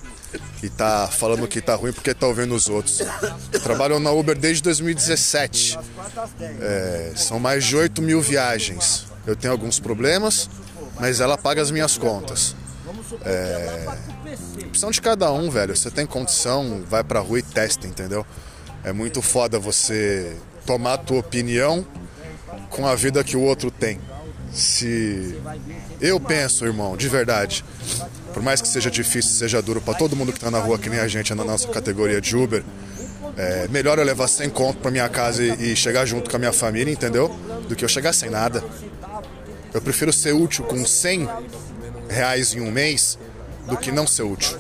E 0.63 0.69
tá 0.69 1.09
falando 1.09 1.47
que 1.49 1.61
tá 1.61 1.75
ruim 1.75 1.93
porque 1.93 2.13
tá 2.13 2.27
ouvindo 2.27 2.55
os 2.55 2.69
outros. 2.69 3.01
Eu 3.53 3.61
trabalho 3.61 3.99
na 3.99 4.11
Uber 4.11 4.37
desde 4.37 4.63
2017. 4.63 5.79
É, 6.61 7.13
são 7.17 7.39
mais 7.39 7.65
de 7.65 7.77
8 7.77 8.03
mil 8.03 8.21
viagens. 8.21 9.07
Eu 9.27 9.35
tenho 9.35 9.53
alguns 9.53 9.81
problemas, 9.81 10.51
mas 11.01 11.21
ela 11.21 11.39
paga 11.39 11.63
as 11.63 11.71
minhas 11.71 11.97
contas. 11.97 12.55
É, 13.25 13.87
opção 14.67 14.91
de 14.91 15.01
cada 15.01 15.33
um, 15.33 15.51
velho. 15.51 15.75
Você 15.75 15.91
tem 15.91 16.05
condição, 16.05 16.85
vai 16.87 17.03
pra 17.03 17.21
rua 17.21 17.39
e 17.39 17.43
testa, 17.43 17.87
entendeu? 17.87 18.27
É 18.85 18.93
muito 18.93 19.23
foda 19.23 19.59
você 19.59 20.37
tomar 20.67 20.95
a 20.95 20.99
tua 20.99 21.21
opinião 21.21 21.87
com 22.71 22.87
a 22.87 22.95
vida 22.95 23.23
que 23.25 23.37
o 23.37 23.41
outro 23.43 23.71
tem. 23.71 24.01
Se 24.53 25.37
eu 26.01 26.19
penso, 26.19 26.65
irmão, 26.65 26.97
de 26.97 27.09
verdade, 27.09 27.65
por 28.33 28.43
mais 28.43 28.61
que 28.61 28.69
seja 28.69 28.91
difícil, 28.91 29.33
seja 29.33 29.61
duro 29.61 29.81
pra 29.81 29.95
todo 29.95 30.17
mundo 30.17 30.33
que 30.33 30.41
tá 30.41 30.51
na 30.51 30.59
rua, 30.59 30.79
que 30.79 30.89
nem 30.89 31.01
a 31.01 31.09
gente 31.09 31.33
é 31.33 31.35
na 31.35 31.45
nossa 31.45 31.69
categoria 31.69 32.21
de 32.21 32.37
Uber, 32.37 32.65
é 33.37 33.69
melhor 33.69 33.99
eu 33.99 34.05
levar 34.05 34.29
100 34.29 34.49
conto 34.51 34.79
pra 34.79 34.91
minha 34.91 35.09
casa 35.09 35.43
e, 35.43 35.73
e 35.73 35.77
chegar 35.77 36.07
junto 36.07 36.31
com 36.31 36.37
a 36.37 36.39
minha 36.39 36.53
família, 36.53 36.91
entendeu? 36.91 37.29
Do 37.69 37.77
que 37.77 37.85
eu 37.85 37.89
chegar 37.89 38.13
sem 38.15 38.31
nada. 38.31 38.65
Eu 39.75 39.83
prefiro 39.83 40.13
ser 40.13 40.33
útil 40.33 40.65
com 40.65 40.87
100 40.87 41.29
reais 42.09 42.55
em 42.55 42.61
um 42.61 42.71
mês 42.71 43.19
do 43.67 43.77
que 43.77 43.93
não 43.93 44.07
ser 44.07 44.23
útil. 44.23 44.59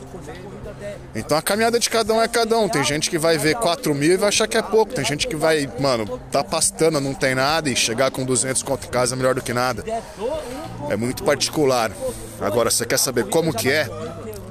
Então 1.16 1.37
a 1.37 1.40
caminhada 1.40 1.80
de 1.80 1.88
cada 1.88 2.12
um 2.12 2.20
é 2.20 2.28
cada 2.28 2.58
um. 2.58 2.68
Tem 2.68 2.85
gente 2.85 3.08
que 3.08 3.18
vai 3.18 3.38
ver 3.38 3.56
4 3.56 3.94
mil 3.94 4.12
e 4.12 4.16
vai 4.18 4.28
achar 4.28 4.46
que 4.46 4.56
é 4.56 4.62
pouco. 4.62 4.92
Tem 4.92 5.04
gente 5.04 5.26
que 5.26 5.35
vai, 5.35 5.68
mano, 5.80 6.20
tá 6.30 6.44
pastando, 6.44 7.00
não 7.00 7.14
tem 7.14 7.35
nada 7.35 7.70
e 7.70 7.75
chegar 7.75 8.11
com 8.11 8.23
200 8.23 8.62
conto 8.62 8.87
em 8.87 8.90
casa 8.90 9.14
é 9.14 9.16
melhor 9.16 9.35
do 9.35 9.40
que 9.40 9.54
nada. 9.54 9.82
É 10.90 10.96
muito 10.96 11.25
particular. 11.25 11.90
Agora, 12.40 12.70
você 12.70 12.85
quer 12.85 12.99
saber 12.99 13.25
como 13.25 13.54
que 13.54 13.70
é? 13.70 13.88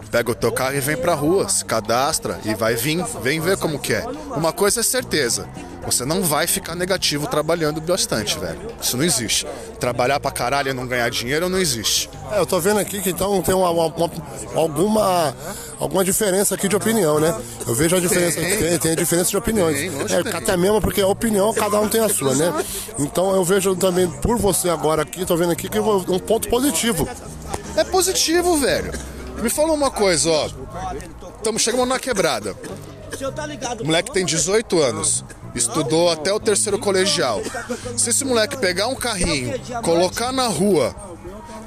Pega 0.09 0.31
o 0.31 0.35
teu 0.35 0.51
carro 0.51 0.75
e 0.75 0.79
vem 0.79 0.97
pra 0.97 1.13
rua, 1.13 1.47
se 1.49 1.63
cadastra 1.63 2.39
e 2.45 2.55
vai 2.55 2.73
vir, 2.75 3.03
vem 3.21 3.39
ver 3.39 3.57
como 3.57 3.77
que 3.77 3.93
é. 3.93 4.03
Uma 4.35 4.51
coisa 4.51 4.79
é 4.79 4.83
certeza, 4.83 5.47
você 5.85 6.03
não 6.05 6.21
vai 6.23 6.47
ficar 6.47 6.75
negativo 6.75 7.27
trabalhando 7.27 7.79
bastante, 7.79 8.37
velho. 8.39 8.59
Isso 8.81 8.97
não 8.97 9.03
existe. 9.03 9.45
Trabalhar 9.79 10.19
pra 10.19 10.31
caralho 10.31 10.69
e 10.69 10.73
não 10.73 10.87
ganhar 10.87 11.09
dinheiro 11.09 11.47
não 11.49 11.59
existe. 11.59 12.09
É, 12.31 12.39
eu 12.39 12.45
tô 12.45 12.59
vendo 12.59 12.79
aqui 12.79 13.01
que 13.01 13.09
então 13.11 13.41
tem 13.41 13.53
uma, 13.53 13.69
uma- 13.69 13.85
uma- 13.87 14.11
alguma, 14.55 15.35
alguma 15.79 16.03
diferença 16.03 16.55
aqui 16.55 16.67
de 16.67 16.75
opinião, 16.75 17.19
né? 17.19 17.35
Eu 17.67 17.75
vejo 17.75 17.95
a 17.95 17.99
diferença, 17.99 18.39
Tem. 18.39 18.57
tem, 18.57 18.77
tem 18.79 18.91
a 18.91 18.95
diferença 18.95 19.29
de 19.29 19.37
opiniões. 19.37 19.77
Tem, 19.77 20.17
é, 20.33 20.35
até 20.37 20.57
mesmo 20.57 20.81
porque 20.81 21.01
a 21.01 21.07
opinião, 21.07 21.53
cada 21.53 21.79
um 21.79 21.87
tem 21.87 22.01
a 22.01 22.09
sua, 22.09 22.33
né? 22.35 22.51
Então 22.99 23.35
eu 23.35 23.43
vejo 23.43 23.75
também 23.75 24.09
por 24.09 24.37
você 24.37 24.69
agora 24.69 25.03
aqui, 25.03 25.25
tô 25.25 25.35
vendo 25.37 25.51
aqui 25.51 25.69
que 25.69 25.79
um 25.79 26.19
ponto 26.19 26.49
positivo. 26.49 27.07
É 27.77 27.83
positivo, 27.83 28.57
velho. 28.57 28.91
Me 29.41 29.49
fala 29.49 29.73
uma 29.73 29.91
coisa, 29.91 30.29
ó. 30.29 30.49
Estamos 31.37 31.61
chegando 31.61 31.85
na 31.85 31.99
quebrada. 31.99 32.55
O 33.81 33.85
moleque 33.85 34.11
tem 34.11 34.25
18 34.25 34.79
anos. 34.81 35.23
Estudou 35.55 36.11
até 36.11 36.33
o 36.33 36.39
terceiro 36.39 36.77
colegial. 36.77 37.41
Se 37.97 38.09
esse 38.09 38.25
moleque 38.25 38.57
pegar 38.57 38.87
um 38.87 38.95
carrinho, 38.95 39.53
colocar 39.81 40.31
na 40.31 40.47
rua, 40.47 40.93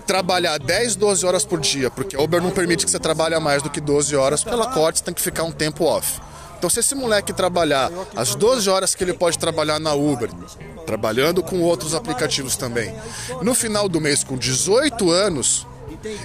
trabalhar 0.07 0.59
10, 0.59 0.97
12 0.97 1.27
horas 1.27 1.45
por 1.45 1.61
dia, 1.61 1.91
porque 1.91 2.17
a 2.17 2.21
Uber 2.21 2.43
não 2.43 2.51
permite 2.51 2.85
que 2.85 2.91
você 2.91 2.99
trabalhe 2.99 3.39
mais 3.39 3.63
do 3.63 3.71
que 3.71 3.81
12 3.81 4.15
horas, 4.15 4.43
porque 4.43 4.55
ela 4.55 4.73
corta, 4.73 4.99
você 4.99 5.05
tem 5.05 5.15
que 5.15 5.23
ficar 5.23 5.45
um 5.45 5.53
tempo 5.53 5.85
off. 5.85 6.21
Então, 6.59 6.69
se 6.69 6.81
esse 6.81 6.95
moleque 6.95 7.33
trabalhar 7.33 7.91
as 8.17 8.35
12 8.35 8.69
horas 8.69 8.95
que 8.95 9.05
ele 9.05 9.13
pode 9.13 9.39
trabalhar 9.39 9.79
na 9.79 9.95
Uber, 9.95 10.29
trabalhando 10.85 11.43
com 11.43 11.61
outros 11.61 11.95
aplicativos 11.95 12.57
também, 12.57 12.93
no 13.43 13.55
final 13.55 13.89
do 13.89 14.01
mês, 14.01 14.25
com 14.25 14.37
18 14.37 15.11
anos, 15.11 15.67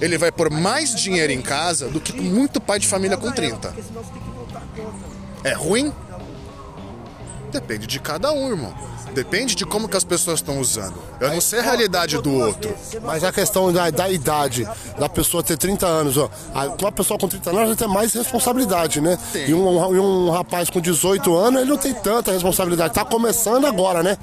ele 0.02 0.18
vai 0.18 0.32
pôr 0.32 0.50
mais 0.50 0.96
dinheiro 0.96 1.32
em 1.32 1.42
casa 1.42 1.88
do 1.88 2.00
que 2.00 2.14
muito 2.14 2.60
pai 2.60 2.80
de 2.80 2.88
família 2.88 3.16
com 3.16 3.32
30. 3.32 3.76
É 5.44 5.54
ruim? 5.54 5.94
Depende 7.54 7.88
de 7.88 8.00
cada 8.00 8.32
um, 8.34 8.50
irmão. 8.50 8.74
Depende 9.14 9.54
de 9.54 9.64
como 9.64 9.88
que 9.88 9.96
as 9.96 10.04
pessoas 10.04 10.40
estão 10.40 10.60
usando. 10.60 10.96
Eu 11.20 11.30
não 11.30 11.40
sei 11.40 11.60
a 11.60 11.62
realidade 11.62 12.18
do 12.20 12.34
outro. 12.34 12.74
Mas 13.04 13.24
a 13.24 13.32
questão 13.32 13.72
da, 13.72 13.92
da 13.92 14.10
idade, 14.10 14.68
da 14.98 15.08
pessoa 15.08 15.44
ter 15.44 15.56
30 15.56 15.86
anos, 15.86 16.18
ó. 16.18 16.30
a- 16.54 16.74
Uma 16.82 16.92
pessoa 16.92 17.20
com 17.20 17.28
30 17.28 17.52
anos 17.52 17.78
tem 17.78 17.88
mais 17.88 18.12
responsabilidade, 18.14 19.00
né? 19.00 19.18
Tem. 19.32 19.50
E 19.50 19.54
um, 19.54 19.68
um 20.28 20.32
rapaz 20.32 20.68
com 20.72 20.82
18 20.82 21.36
anos, 21.36 21.62
ele 21.62 21.70
não 21.70 21.78
tem 21.78 21.94
tanta 21.94 22.32
responsabilidade. 22.32 22.94
Tá 22.96 23.06
começando 23.06 23.66
agora, 23.68 24.02
né? 24.02 24.18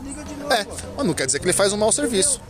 É, 0.51 0.67
mas 0.97 1.07
não 1.07 1.15
quer 1.15 1.27
dizer 1.27 1.39
que 1.39 1.45
ele 1.47 1.53
faz 1.53 1.73
um 1.73 1.77
mau 1.77 1.93
serviço. 1.93 2.41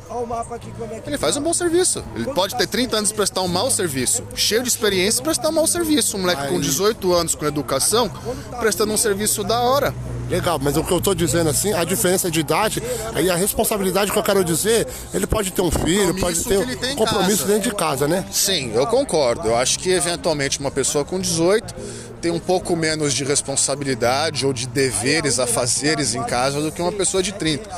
Ele 1.07 1.19
faz 1.19 1.37
um 1.37 1.43
bom 1.43 1.53
serviço. 1.53 2.03
Ele 2.17 2.25
pode 2.33 2.57
ter 2.57 2.67
30 2.67 2.97
anos 2.97 3.11
e 3.11 3.15
prestar 3.15 3.43
um 3.43 3.49
mau 3.49 3.71
serviço. 3.71 4.23
Cheio 4.35 4.63
de 4.63 4.69
experiência 4.71 5.21
e 5.21 5.23
prestar 5.23 5.51
um 5.51 5.53
mau 5.53 5.67
serviço. 5.67 6.17
Um 6.17 6.21
moleque 6.21 6.49
com 6.49 6.59
18 6.59 7.13
anos 7.13 7.35
com 7.35 7.45
educação, 7.45 8.11
prestando 8.59 8.95
um 8.95 8.97
serviço 8.97 9.45
da 9.45 9.61
hora. 9.61 9.95
Legal, 10.31 10.61
mas 10.63 10.77
o 10.77 10.85
que 10.85 10.93
eu 10.93 11.01
tô 11.01 11.13
dizendo 11.13 11.51
assim, 11.51 11.73
a 11.73 11.83
diferença 11.83 12.31
de 12.31 12.39
idade, 12.39 12.81
aí 13.15 13.29
a 13.29 13.35
responsabilidade 13.35 14.13
que 14.13 14.19
eu 14.19 14.23
quero 14.23 14.45
dizer, 14.45 14.87
ele 15.13 15.27
pode 15.27 15.51
ter 15.51 15.61
um 15.61 15.73
filho, 15.73 16.15
pode 16.21 16.45
ter 16.45 16.59
um 16.59 16.95
compromisso 16.95 17.39
casa. 17.39 17.53
dentro 17.53 17.71
de 17.71 17.75
casa, 17.77 18.07
né? 18.07 18.25
Sim, 18.31 18.71
eu 18.73 18.87
concordo. 18.87 19.49
Eu 19.49 19.57
acho 19.57 19.79
que 19.81 19.91
eventualmente 19.91 20.61
uma 20.61 20.71
pessoa 20.71 21.05
com 21.05 21.19
18 21.19 21.75
tem 22.21 22.31
um 22.31 22.39
pouco 22.39 22.77
menos 22.77 23.13
de 23.13 23.25
responsabilidade 23.25 24.47
ou 24.47 24.53
de 24.53 24.69
deveres 24.69 25.41
a 25.41 25.47
fazeres 25.47 26.15
em 26.15 26.23
casa 26.23 26.61
do 26.61 26.71
que 26.71 26.81
uma 26.81 26.93
pessoa 26.93 27.23
de 27.23 27.33
30. 27.33 27.69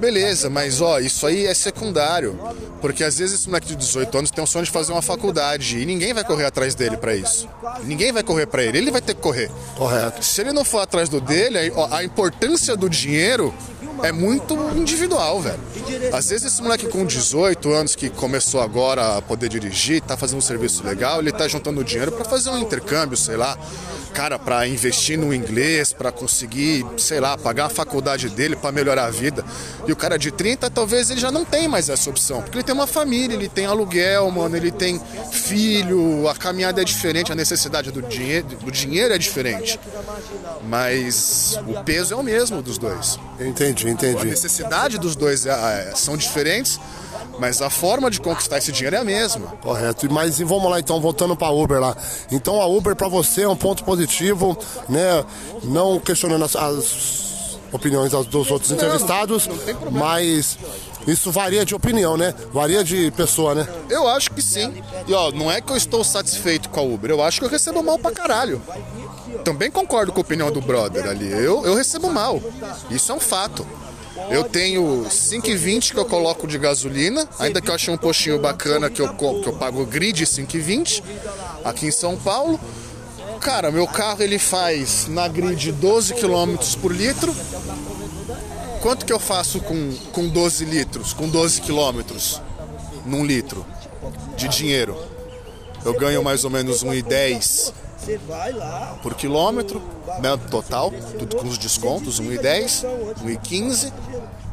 Beleza, 0.00 0.48
mas 0.48 0.80
ó, 0.80 0.98
isso 0.98 1.26
aí 1.26 1.46
é 1.46 1.52
secundário. 1.52 2.38
Porque 2.80 3.04
às 3.04 3.18
vezes 3.18 3.40
esse 3.40 3.48
moleque 3.48 3.66
de 3.68 3.76
18 3.76 4.16
anos 4.16 4.30
tem 4.30 4.42
um 4.42 4.46
sonho 4.46 4.64
de 4.64 4.70
fazer 4.70 4.92
uma 4.92 5.02
faculdade 5.02 5.78
e 5.78 5.84
ninguém 5.84 6.14
vai 6.14 6.24
correr 6.24 6.46
atrás 6.46 6.74
dele 6.74 6.96
pra 6.96 7.14
isso. 7.14 7.46
Ninguém 7.84 8.10
vai 8.10 8.22
correr 8.22 8.46
pra 8.46 8.62
ele, 8.62 8.78
ele 8.78 8.90
vai 8.90 9.02
ter 9.02 9.14
que 9.14 9.20
correr. 9.20 9.50
Correto. 9.76 10.24
Se 10.24 10.40
ele 10.40 10.52
não 10.52 10.64
for 10.64 10.78
atrás 10.78 11.08
do 11.10 11.20
dele, 11.20 11.58
a 11.90 12.02
importância 12.02 12.74
do 12.74 12.88
dinheiro 12.88 13.54
é 14.02 14.12
muito 14.12 14.54
individual, 14.76 15.40
velho. 15.40 15.60
Às 16.12 16.28
vezes 16.28 16.52
esse 16.52 16.62
moleque 16.62 16.86
com 16.86 17.04
18 17.04 17.72
anos 17.72 17.94
que 17.94 18.08
começou 18.08 18.60
agora 18.60 19.18
a 19.18 19.22
poder 19.22 19.48
dirigir, 19.48 20.00
tá 20.00 20.16
fazendo 20.16 20.38
um 20.38 20.42
serviço 20.42 20.84
legal, 20.84 21.20
ele 21.20 21.32
tá 21.32 21.46
juntando 21.48 21.82
dinheiro 21.84 22.12
pra 22.12 22.24
fazer 22.24 22.50
um 22.50 22.58
intercâmbio, 22.58 23.16
sei 23.16 23.36
lá. 23.36 23.58
Cara, 24.12 24.38
pra 24.38 24.66
investir 24.66 25.16
no 25.16 25.32
inglês, 25.32 25.92
pra 25.92 26.10
conseguir, 26.10 26.84
sei 26.96 27.20
lá, 27.20 27.38
pagar 27.38 27.66
a 27.66 27.68
faculdade 27.68 28.28
dele 28.28 28.56
pra 28.56 28.72
melhorar 28.72 29.04
a 29.04 29.10
vida. 29.10 29.44
E 29.86 29.92
o 29.92 29.96
cara 29.96 30.18
de 30.18 30.32
30, 30.32 30.68
talvez 30.68 31.10
ele 31.10 31.20
já 31.20 31.30
não 31.30 31.44
tem 31.44 31.68
mais 31.68 31.88
essa 31.88 32.10
opção, 32.10 32.42
porque 32.42 32.58
ele 32.58 32.64
tem 32.64 32.74
uma 32.74 32.88
família, 32.88 33.34
ele 33.34 33.48
tem 33.48 33.66
aluguel, 33.66 34.28
mano, 34.30 34.56
ele 34.56 34.72
tem 34.72 35.00
filho, 35.30 36.28
a 36.28 36.34
caminhada 36.34 36.82
é 36.82 36.84
diferente, 36.84 37.30
a 37.30 37.36
necessidade 37.36 37.92
do 37.92 38.02
dinheiro, 38.02 38.48
do 38.48 38.70
dinheiro 38.70 39.14
é 39.14 39.18
diferente. 39.18 39.78
Mas 40.68 41.58
o 41.68 41.82
peso 41.84 42.14
é 42.14 42.16
o 42.16 42.22
mesmo 42.22 42.60
dos 42.60 42.78
dois. 42.78 43.18
Entendi, 43.38 43.89
A 43.90 43.92
entendi. 43.92 44.26
necessidade 44.26 44.98
dos 44.98 45.14
dois 45.16 45.46
é- 45.46 45.50
é- 45.90 45.92
são 45.94 46.16
diferentes, 46.16 46.78
mas 47.38 47.60
a 47.62 47.70
forma 47.70 48.10
de 48.10 48.20
conquistar 48.20 48.58
esse 48.58 48.70
dinheiro 48.72 48.96
é 48.96 48.98
a 49.00 49.04
mesma. 49.04 49.48
Correto. 49.62 50.10
Mas 50.12 50.38
e 50.40 50.44
vamos 50.44 50.70
lá 50.70 50.78
então, 50.80 51.00
voltando 51.00 51.34
para 51.36 51.50
Uber 51.50 51.80
lá. 51.80 51.96
Então 52.30 52.60
a 52.60 52.66
Uber 52.66 52.94
para 52.96 53.08
você 53.08 53.42
é 53.42 53.48
um 53.48 53.56
ponto 53.56 53.84
positivo, 53.84 54.56
né? 54.88 55.24
Não 55.64 55.98
questionando 56.00 56.44
as, 56.44 56.56
as- 56.56 57.20
opiniões 57.72 58.10
dos, 58.26 58.50
outros 58.50 58.72
entrevistados, 58.72 59.48
mas 59.92 60.58
isso 61.06 61.30
varia 61.30 61.64
de 61.64 61.72
opinião, 61.72 62.16
né? 62.16 62.34
Varia 62.52 62.82
de 62.82 63.12
pessoa, 63.12 63.54
né? 63.54 63.64
Eu 63.88 64.08
acho 64.08 64.32
que 64.32 64.42
sim. 64.42 64.82
E 65.06 65.14
ó, 65.14 65.30
não 65.30 65.48
é 65.48 65.60
que 65.60 65.70
eu 65.70 65.76
estou 65.76 66.02
satisfeito 66.02 66.68
com 66.68 66.80
a 66.80 66.82
Uber, 66.82 67.12
eu 67.12 67.22
acho 67.22 67.38
que 67.38 67.46
eu 67.46 67.48
recebo 67.48 67.80
mal 67.80 67.96
pra 67.96 68.10
caralho. 68.10 68.60
Também 69.44 69.70
concordo 69.70 70.10
com 70.10 70.18
a 70.18 70.22
opinião 70.22 70.50
do 70.50 70.60
brother 70.60 71.06
ali. 71.08 71.30
Eu, 71.30 71.64
eu 71.64 71.74
recebo 71.76 72.10
mal. 72.12 72.40
Isso 72.90 73.12
é 73.12 73.14
um 73.14 73.20
fato. 73.20 73.64
Eu 74.28 74.44
tenho 74.44 75.06
5,20 75.08 75.92
que 75.92 75.98
eu 75.98 76.04
coloco 76.04 76.46
de 76.46 76.58
gasolina, 76.58 77.28
ainda 77.38 77.60
que 77.60 77.70
eu 77.70 77.74
achei 77.74 77.92
um 77.92 77.96
postinho 77.96 78.38
bacana 78.38 78.90
que 78.90 79.00
eu, 79.00 79.08
que 79.14 79.48
eu 79.48 79.52
pago 79.54 79.86
grid 79.86 80.22
5,20 80.24 81.02
aqui 81.64 81.86
em 81.86 81.90
São 81.90 82.16
Paulo. 82.16 82.60
Cara, 83.40 83.70
meu 83.70 83.86
carro 83.86 84.22
ele 84.22 84.38
faz 84.38 85.06
na 85.08 85.26
grid 85.26 85.72
12 85.72 86.14
km 86.14 86.56
por 86.80 86.92
litro. 86.94 87.34
Quanto 88.82 89.06
que 89.06 89.12
eu 89.12 89.18
faço 89.18 89.60
com, 89.60 89.94
com 90.12 90.28
12 90.28 90.64
litros, 90.64 91.12
com 91.12 91.28
12 91.28 91.60
quilômetros 91.60 92.40
num 93.04 93.24
litro 93.24 93.64
de 94.36 94.48
dinheiro? 94.48 94.96
Eu 95.84 95.94
ganho 95.94 96.22
mais 96.22 96.44
ou 96.44 96.50
menos 96.50 96.84
1,10 96.84 97.72
por 99.02 99.14
quilômetro, 99.14 99.82
né, 100.20 100.36
total, 100.50 100.92
tudo 101.18 101.36
com 101.36 101.48
os 101.48 101.58
descontos, 101.58 102.20
1,10, 102.20 102.84
1,15. 103.24 103.92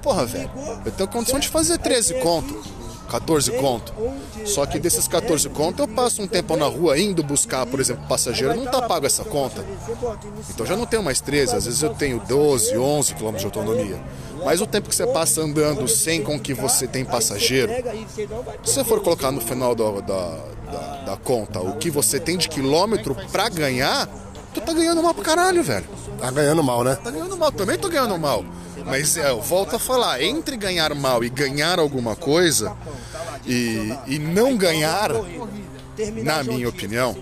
Porra, 0.01 0.25
velho, 0.25 0.49
eu 0.85 0.91
tenho 0.91 1.09
condição 1.09 1.39
de 1.39 1.47
fazer 1.49 1.77
13 1.79 2.15
conto, 2.15 2.61
14 3.09 3.51
conto. 3.51 3.93
Só 4.45 4.65
que 4.65 4.79
desses 4.79 5.07
14 5.07 5.49
conto 5.49 5.81
eu 5.81 5.87
passo 5.87 6.21
um 6.21 6.27
tempo 6.27 6.55
na 6.55 6.65
rua 6.65 6.97
indo 6.97 7.23
buscar, 7.23 7.65
por 7.65 7.79
exemplo, 7.79 8.05
passageiro, 8.07 8.55
não 8.55 8.65
tá 8.65 8.81
pago 8.81 9.05
essa 9.05 9.23
conta. 9.23 9.65
Então 10.49 10.65
já 10.65 10.75
não 10.75 10.85
tenho 10.85 11.03
mais 11.03 11.19
13, 11.19 11.55
às 11.55 11.65
vezes 11.65 11.81
eu 11.81 11.93
tenho 11.93 12.19
12, 12.19 12.77
11 12.77 13.15
quilômetros 13.15 13.41
de 13.41 13.45
autonomia. 13.57 14.01
Mas 14.43 14.61
o 14.61 14.67
tempo 14.67 14.89
que 14.89 14.95
você 14.95 15.07
passa 15.07 15.41
andando 15.41 15.87
sem 15.87 16.21
com 16.21 16.39
que 16.39 16.53
você 16.53 16.87
tem 16.87 17.03
passageiro, 17.03 17.71
se 18.63 18.73
você 18.73 18.83
for 18.83 19.01
colocar 19.01 19.31
no 19.31 19.41
final 19.41 19.75
da, 19.75 19.91
da, 20.01 20.37
da, 20.71 21.03
da 21.05 21.17
conta 21.17 21.59
o 21.59 21.77
que 21.77 21.89
você 21.89 22.19
tem 22.19 22.37
de 22.37 22.47
quilômetro 22.47 23.15
pra 23.31 23.49
ganhar, 23.49 24.07
tu 24.53 24.61
tá 24.61 24.73
ganhando 24.73 25.01
mal 25.01 25.13
pra 25.13 25.23
caralho, 25.23 25.63
velho. 25.63 25.85
Tá 26.19 26.31
ganhando 26.31 26.63
mal, 26.63 26.83
né? 26.83 26.95
Tá 26.95 27.11
ganhando 27.11 27.37
mal, 27.37 27.51
também 27.51 27.77
tô 27.77 27.89
ganhando 27.89 28.17
mal. 28.17 28.43
Mas 28.85 29.17
é, 29.17 29.29
eu 29.29 29.41
volto 29.41 29.75
a 29.75 29.79
falar, 29.79 30.21
entre 30.21 30.55
ganhar 30.55 30.93
mal 30.95 31.23
e 31.23 31.29
ganhar 31.29 31.79
alguma 31.79 32.15
coisa, 32.15 32.75
e, 33.45 33.93
e 34.07 34.17
não 34.17 34.55
ganhar, 34.55 35.11
na 36.23 36.43
minha 36.43 36.69
opinião, 36.69 37.15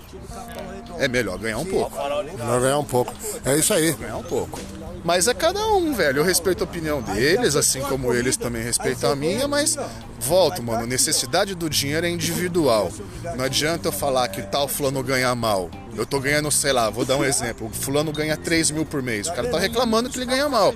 é 0.98 1.08
melhor 1.08 1.38
ganhar 1.38 1.58
um 1.58 1.64
pouco. 1.64 1.96
Vai 2.36 2.60
ganhar 2.60 2.78
um 2.78 2.84
pouco. 2.84 3.12
É 3.44 3.56
isso 3.56 3.72
aí. 3.74 3.92
Ganhar 3.92 4.16
um 4.16 4.22
pouco. 4.22 4.58
Mas 5.06 5.28
é 5.28 5.34
cada 5.34 5.64
um, 5.68 5.94
velho. 5.94 6.18
Eu 6.18 6.24
respeito 6.24 6.62
a 6.62 6.64
opinião 6.64 7.00
deles, 7.00 7.54
assim 7.54 7.80
como 7.80 8.12
eles 8.12 8.36
também 8.36 8.64
respeitam 8.64 9.12
a 9.12 9.14
minha, 9.14 9.46
mas 9.46 9.78
volto, 10.18 10.60
mano. 10.60 10.84
Necessidade 10.84 11.54
do 11.54 11.70
dinheiro 11.70 12.04
é 12.04 12.10
individual. 12.10 12.90
Não 13.36 13.44
adianta 13.44 13.86
eu 13.86 13.92
falar 13.92 14.26
que 14.26 14.42
tal 14.42 14.66
fulano 14.66 15.00
ganha 15.04 15.32
mal. 15.32 15.70
Eu 15.96 16.04
tô 16.04 16.18
ganhando, 16.18 16.50
sei 16.50 16.72
lá, 16.72 16.90
vou 16.90 17.04
dar 17.04 17.16
um 17.16 17.24
exemplo. 17.24 17.68
O 17.68 17.70
fulano 17.70 18.10
ganha 18.10 18.36
3 18.36 18.72
mil 18.72 18.84
por 18.84 19.00
mês. 19.00 19.28
O 19.28 19.32
cara 19.32 19.48
tá 19.48 19.60
reclamando 19.60 20.10
que 20.10 20.18
ele 20.18 20.26
ganha 20.26 20.48
mal. 20.48 20.74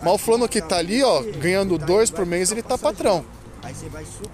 Mas 0.00 0.14
o 0.14 0.18
fulano 0.18 0.48
que 0.48 0.62
tá 0.62 0.76
ali, 0.76 1.02
ó, 1.02 1.20
ganhando 1.40 1.76
2 1.76 2.08
por 2.12 2.24
mês, 2.24 2.52
ele 2.52 2.62
tá 2.62 2.78
patrão. 2.78 3.24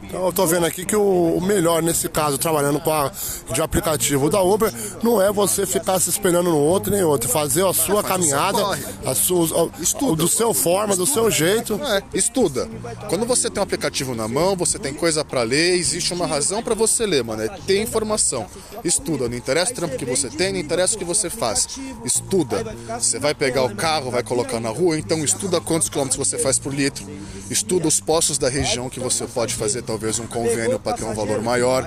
Então 0.03 0.27
eu 0.27 0.33
tô 0.33 0.47
vendo 0.47 0.65
aqui 0.65 0.85
que 0.85 0.97
o, 0.97 1.39
melhor 1.41 1.83
nesse 1.83 2.09
caso, 2.09 2.39
trabalhando 2.39 2.81
com 2.81 2.91
a 2.91 3.13
de 3.53 3.61
aplicativo 3.61 4.31
da 4.31 4.43
Uber, 4.43 4.73
não 5.03 5.21
é 5.21 5.31
você 5.33 5.67
ficar 5.67 5.99
se 6.01 6.11
espelhando 6.11 6.51
no 6.51 6.59
outro 6.59 6.91
nem 6.91 7.03
outro, 7.03 7.29
fazer 7.29 7.67
a 7.67 7.73
sua 7.73 8.03
caminhada, 8.03 8.59
corre. 8.59 8.85
a 9.05 9.15
sua, 9.15 9.71
Estuda. 9.81 10.17
do 10.23 10.29
seu 10.29 10.55
forma, 10.55 10.97
do 10.97 11.07
seu 11.07 11.31
jeito. 11.31 11.81
É, 11.83 12.03
estuda. 12.15 12.69
Quando 13.09 13.27
você 13.27 13.51
tem 13.51 13.61
um 13.61 13.65
aplicativo 13.65 14.15
na 14.15 14.27
mão, 14.27 14.57
você 14.57 14.79
tem 14.79 14.95
coisa 14.95 15.25
pra 15.25 15.43
ler, 15.43 15.75
existe 15.75 16.13
uma 16.13 16.27
razão 16.27 16.63
pra 16.63 16.75
você 16.75 17.07
ler, 17.07 17.23
mano. 17.23 17.43
É 17.43 17.49
ter 17.49 17.83
informação. 17.83 18.47
Estuda. 18.85 19.29
Não 19.29 19.37
interessa 19.37 19.73
o 19.73 19.75
trampo 19.75 19.97
que 19.97 20.05
você 20.05 20.29
tem, 20.29 20.53
não 20.53 20.61
interessa 20.61 20.95
o 20.95 20.99
que 20.99 21.05
você 21.05 21.29
faz. 21.29 21.67
Estuda. 22.05 22.65
Você 22.99 23.19
vai 23.19 23.35
pegar 23.35 23.65
o 23.65 23.75
carro, 23.75 24.11
vai 24.11 24.23
colocar 24.23 24.61
na 24.61 24.71
rua, 24.71 24.99
então 24.99 25.23
estuda 25.25 25.61
quantos 25.61 25.89
quilômetros 25.89 26.29
você 26.29 26.39
faz 26.39 26.59
por 26.59 26.75
litro. 26.75 27.05
Estuda 27.51 27.89
os 27.89 28.01
postos 28.01 28.39
da 28.39 28.49
região 28.49 28.89
que 28.89 29.01
você 29.01 29.18
pode 29.27 29.55
fazer 29.55 29.83
talvez 29.83 30.19
um 30.19 30.27
convênio 30.27 30.79
para 30.79 30.97
ter 30.97 31.05
um 31.05 31.15
valor 31.15 31.43
maior. 31.43 31.87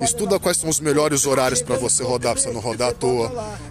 Estuda 0.00 0.38
quais 0.38 0.56
são 0.56 0.68
os 0.68 0.80
melhores 0.80 1.26
horários 1.26 1.62
para 1.62 1.76
você 1.76 2.02
rodar, 2.02 2.34
pra 2.34 2.42
você 2.42 2.50
não 2.50 2.60
rodar 2.60 2.90
à 2.90 2.92
toa. 2.92 3.30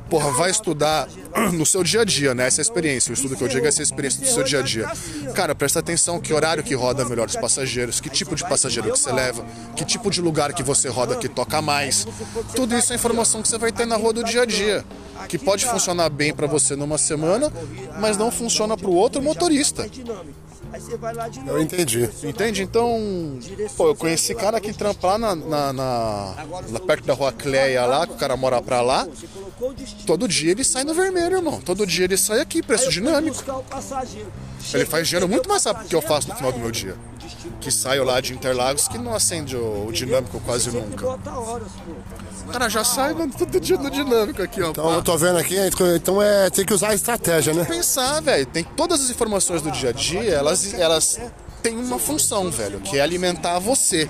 Porra, 0.09 0.31
vai 0.31 0.51
estudar 0.51 1.07
no 1.53 1.65
seu 1.65 1.83
dia 1.83 2.01
a 2.01 2.05
dia, 2.05 2.33
né? 2.33 2.47
Essa 2.47 2.61
é 2.61 2.63
experiência. 2.63 3.11
O 3.11 3.13
estudo 3.13 3.35
que 3.35 3.43
eu 3.43 3.47
digo 3.47 3.65
é 3.65 3.69
essa 3.69 3.81
experiência 3.81 4.21
do 4.21 4.27
seu 4.27 4.43
dia 4.43 4.59
a 4.59 4.61
dia. 4.61 4.89
Cara, 5.33 5.55
presta 5.55 5.79
atenção 5.79 6.19
que 6.19 6.33
horário 6.33 6.63
que 6.63 6.73
roda 6.73 7.05
melhor 7.05 7.27
os 7.27 7.35
passageiros, 7.35 7.99
que 7.99 8.09
tipo 8.09 8.35
de 8.35 8.43
passageiro 8.43 8.91
que 8.91 8.99
você 8.99 9.11
leva, 9.11 9.45
que 9.75 9.85
tipo 9.85 10.09
de 10.09 10.21
lugar 10.21 10.53
que 10.53 10.63
você 10.63 10.89
roda 10.89 11.15
que 11.15 11.29
toca 11.29 11.61
mais. 11.61 12.05
Tudo 12.55 12.75
isso 12.75 12.93
é 12.93 12.95
informação 12.95 13.41
que 13.41 13.47
você 13.47 13.57
vai 13.57 13.71
ter 13.71 13.85
na 13.85 13.95
rua 13.95 14.13
do 14.13 14.23
dia 14.23 14.41
a 14.41 14.45
dia. 14.45 14.85
Que 15.27 15.37
pode 15.37 15.65
funcionar 15.65 16.09
bem 16.09 16.33
para 16.33 16.47
você 16.47 16.75
numa 16.75 16.97
semana, 16.97 17.51
mas 17.99 18.17
não 18.17 18.31
funciona 18.31 18.75
para 18.75 18.89
o 18.89 18.95
outro 18.95 19.21
motorista. 19.21 19.87
Eu 21.47 21.61
entendi. 21.61 22.09
Entende? 22.23 22.63
Então, 22.63 23.37
pô, 23.75 23.87
eu 23.89 23.95
conheci 23.95 24.33
cara 24.35 24.59
que 24.59 24.71
trampa 24.73 25.07
lá 25.07 25.17
na, 25.17 25.35
na, 25.35 25.73
na- 25.73 26.35
lá 26.71 26.79
perto 26.85 27.05
da 27.05 27.13
rua 27.13 27.31
Cleia 27.31 27.85
lá, 27.85 28.07
que 28.07 28.13
o 28.13 28.17
cara 28.17 28.35
mora 28.37 28.61
pra 28.61 28.81
lá. 28.81 29.07
Todo 30.05 30.27
dia 30.27 30.51
ele 30.51 30.63
sai 30.63 30.83
no 30.83 30.93
vermelho, 30.93 31.37
irmão. 31.37 31.59
Todo 31.61 31.85
dia 31.85 32.05
ele 32.05 32.17
sai 32.17 32.39
aqui, 32.41 32.61
preço 32.63 32.89
dinâmico. 32.89 33.43
Ele 34.73 34.85
faz 34.85 35.07
dinheiro 35.07 35.27
muito 35.27 35.47
mais 35.49 35.63
rápido 35.65 35.87
que 35.87 35.95
eu 35.95 36.01
faço 36.01 36.29
no 36.29 36.35
final 36.35 36.51
do 36.51 36.59
meu 36.59 36.71
dia. 36.71 36.95
Que 37.59 37.71
saio 37.71 38.03
lá 38.03 38.19
de 38.21 38.33
Interlagos 38.33 38.87
que 38.87 38.97
não 38.97 39.13
acende 39.13 39.55
o, 39.55 39.87
o 39.87 39.91
dinâmico 39.91 40.39
quase 40.41 40.71
nunca. 40.71 41.05
O 42.47 42.51
cara 42.51 42.67
já 42.69 42.83
sai, 42.83 43.13
mano, 43.13 43.31
todo 43.37 43.59
dia 43.59 43.77
no 43.77 43.89
dinâmico 43.89 44.41
aqui, 44.41 44.61
ó. 44.61 44.71
Então 44.71 44.91
eu 44.91 45.01
tô 45.03 45.17
vendo 45.17 45.37
aqui, 45.37 45.55
então 45.95 46.21
é, 46.21 46.49
tem 46.49 46.65
que 46.65 46.73
usar 46.73 46.89
a 46.89 46.95
estratégia, 46.95 47.53
né? 47.53 47.63
pensar, 47.65 48.19
velho. 48.21 48.45
Tem 48.45 48.63
todas 48.63 48.99
as 49.01 49.09
informações 49.09 49.61
do 49.61 49.71
dia 49.71 49.89
a 49.89 49.93
dia, 49.93 50.23
elas, 50.33 50.60
elas 50.73 51.19
têm 51.61 51.77
uma 51.77 51.99
função, 51.99 52.49
velho, 52.49 52.79
que 52.79 52.97
é 52.97 53.01
alimentar 53.01 53.59
você. 53.59 54.09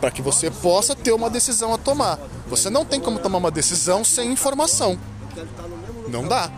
Para 0.00 0.10
que 0.10 0.20
você 0.20 0.50
possa 0.50 0.94
ter 0.94 1.12
uma 1.12 1.30
decisão 1.30 1.72
a 1.72 1.78
tomar. 1.78 2.18
Você 2.48 2.68
não 2.68 2.84
tem 2.84 3.00
como 3.00 3.18
tomar 3.18 3.38
uma 3.38 3.50
decisão 3.50 4.04
sem 4.04 4.30
informação. 4.30 4.98
Não 6.08 6.26
dá. 6.26 6.50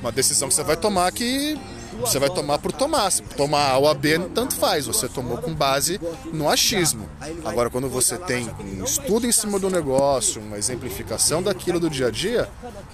Uma 0.00 0.12
decisão 0.12 0.48
que 0.48 0.54
você 0.54 0.62
vai 0.62 0.76
tomar 0.76 1.10
que 1.10 1.58
você 2.00 2.18
vai 2.18 2.30
tomar 2.30 2.58
por 2.58 2.72
tomar. 2.72 3.10
Se 3.10 3.22
tomar 3.22 3.70
A 3.70 3.78
ou 3.78 3.88
a 3.88 3.94
B, 3.94 4.18
tanto 4.34 4.54
faz. 4.54 4.86
Você 4.86 5.08
tomou 5.08 5.38
com 5.38 5.54
base 5.54 6.00
no 6.32 6.48
achismo. 6.48 7.08
Agora, 7.44 7.70
quando 7.70 7.88
você 7.88 8.16
tem 8.16 8.48
um 8.60 8.84
estudo 8.84 9.26
em 9.26 9.32
cima 9.32 9.58
do 9.58 9.68
negócio, 9.70 10.40
uma 10.40 10.56
exemplificação 10.58 11.42
daquilo 11.42 11.78
do 11.80 11.88
dia 11.90 12.08
a 12.08 12.10
dia, 12.10 12.48